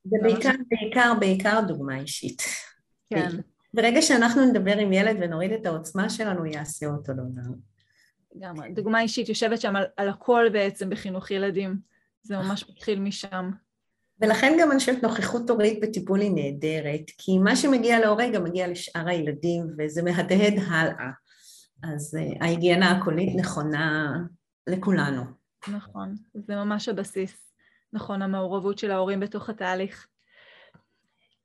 זה 0.03 0.17
בעיקר, 0.21 0.51
בעיקר, 0.69 1.13
בעיקר 1.19 1.59
דוגמה 1.67 1.99
אישית. 1.99 2.41
כן. 3.09 3.29
ברגע 3.73 4.01
שאנחנו 4.01 4.45
נדבר 4.45 4.77
עם 4.77 4.93
ילד 4.93 5.17
ונוריד 5.19 5.51
את 5.51 5.65
העוצמה 5.65 6.09
שלנו, 6.09 6.39
הוא 6.39 6.45
יעשה 6.45 6.85
אותו 6.85 7.13
דבר. 7.13 7.55
לגמרי. 8.35 8.71
דוגמה 8.71 9.01
אישית 9.01 9.29
יושבת 9.29 9.61
שם 9.61 9.75
על, 9.75 9.85
על 9.97 10.09
הכל 10.09 10.45
בעצם 10.53 10.89
בחינוך 10.89 11.31
ילדים. 11.31 11.77
זה 12.23 12.37
ממש 12.37 12.69
מתחיל 12.69 12.99
משם. 12.99 13.51
ולכן 14.21 14.57
גם 14.59 14.71
אני 14.71 14.79
חושבת 14.79 15.03
נוכחות 15.03 15.49
הורית 15.49 15.79
בטיפול 15.81 16.21
היא 16.21 16.31
נהדרת, 16.35 17.11
כי 17.17 17.37
מה 17.37 17.55
שמגיע 17.55 17.99
להורה 17.99 18.29
גם 18.29 18.43
מגיע 18.43 18.67
לשאר 18.67 19.07
הילדים 19.07 19.67
וזה 19.77 20.03
מהדהד 20.03 20.53
הלאה. 20.67 21.09
אז 21.83 22.17
uh, 22.17 22.43
ההיגיינה 22.43 22.91
הקולית 22.91 23.35
נכונה 23.35 24.17
לכולנו. 24.67 25.21
נכון, 25.73 26.15
זה 26.33 26.55
ממש 26.55 26.89
הבסיס. 26.89 27.53
נכון, 27.93 28.21
המעורבות 28.21 28.77
של 28.77 28.91
ההורים 28.91 29.19
בתוך 29.19 29.49
התהליך. 29.49 30.07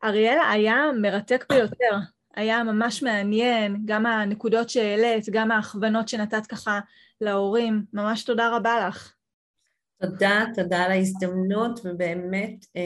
אריאלה 0.05 0.51
היה 0.51 0.77
מרתק 1.03 1.45
ביותר. 1.53 1.97
היה 2.35 2.65
ממש 2.65 3.03
מעניין, 3.03 3.83
גם 3.85 4.07
הנקודות 4.07 4.71
שהעלית, 4.71 5.25
גם 5.31 5.51
ההכוונות 5.51 6.09
שנתת 6.09 6.47
ככה 6.47 6.81
להורים. 7.21 7.85
ממש 7.93 8.25
תודה 8.25 8.57
רבה 8.57 8.89
לך. 8.89 9.15
תודה, 10.01 10.45
תודה 10.55 10.83
על 10.83 10.91
ההזדמנות, 10.91 11.81
ובאמת, 11.85 12.67
אה, 12.77 12.83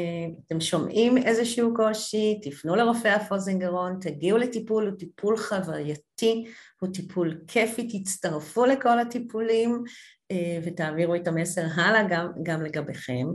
אתם 0.47 0.61
שומעים 0.61 1.19
איזשהו 1.19 1.75
קושי, 1.75 2.41
תפנו 2.43 2.77
לרופא 2.77 3.17
אף 3.17 3.33
אוזן 3.33 3.59
גרון, 3.59 3.99
תגיעו 4.01 4.39
לטיפול, 4.39 4.87
הוא 4.87 4.99
טיפול 4.99 5.37
חווייתי, 5.37 6.45
הוא 6.81 6.89
טיפול 6.95 7.39
כיפי, 7.47 7.89
תצטרפו 7.89 8.67
לכל 8.67 8.99
הטיפולים 8.99 9.85
אה, 10.31 10.59
ותעבירו 10.65 11.15
את 11.15 11.29
המסר 11.29 11.65
הלאה 11.75 12.09
גם, 12.09 12.29
גם 12.43 12.63
לגביכם, 12.63 13.27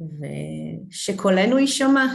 ושקולנו 0.00 1.58
יישמע. 1.58 2.06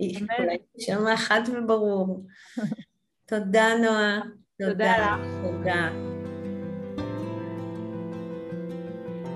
יישמע 0.00 1.16
חד 1.16 1.40
וברור. 1.52 2.26
תודה, 3.28 3.68
נועה. 3.82 4.20
תודה 4.58 4.92
לך. 4.98 5.20
תודה. 5.42 6.13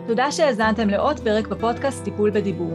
תודה 0.08 0.32
שהאזנתם 0.32 0.88
לעוד 0.88 1.20
פרק 1.20 1.48
בפודקאסט 1.48 2.04
טיפול 2.04 2.30
בדיבור. 2.30 2.72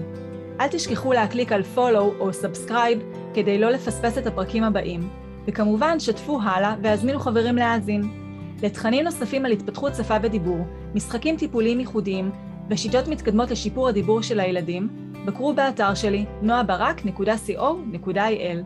אל 0.59 0.67
תשכחו 0.67 1.13
להקליק 1.13 1.51
על 1.51 1.61
follow 1.75 2.19
או 2.19 2.29
subscribe 2.29 2.99
כדי 3.33 3.59
לא 3.59 3.69
לפספס 3.69 4.17
את 4.17 4.27
הפרקים 4.27 4.63
הבאים, 4.63 5.09
וכמובן 5.47 5.99
שתפו 5.99 6.39
הלאה 6.43 6.75
והזמינו 6.81 7.19
חברים 7.19 7.55
להאזין. 7.55 8.01
לתכנים 8.63 9.03
נוספים 9.03 9.45
על 9.45 9.51
התפתחות 9.51 9.95
שפה 9.95 10.15
ודיבור, 10.21 10.67
משחקים 10.95 11.37
טיפוליים 11.37 11.79
ייחודיים 11.79 12.31
ושיטות 12.69 13.07
מתקדמות 13.07 13.51
לשיפור 13.51 13.87
הדיבור 13.87 14.21
של 14.21 14.39
הילדים, 14.39 14.87
בקרו 15.25 15.53
באתר 15.53 15.93
שלי 15.93 16.25
noabarak.co.il 16.43 18.57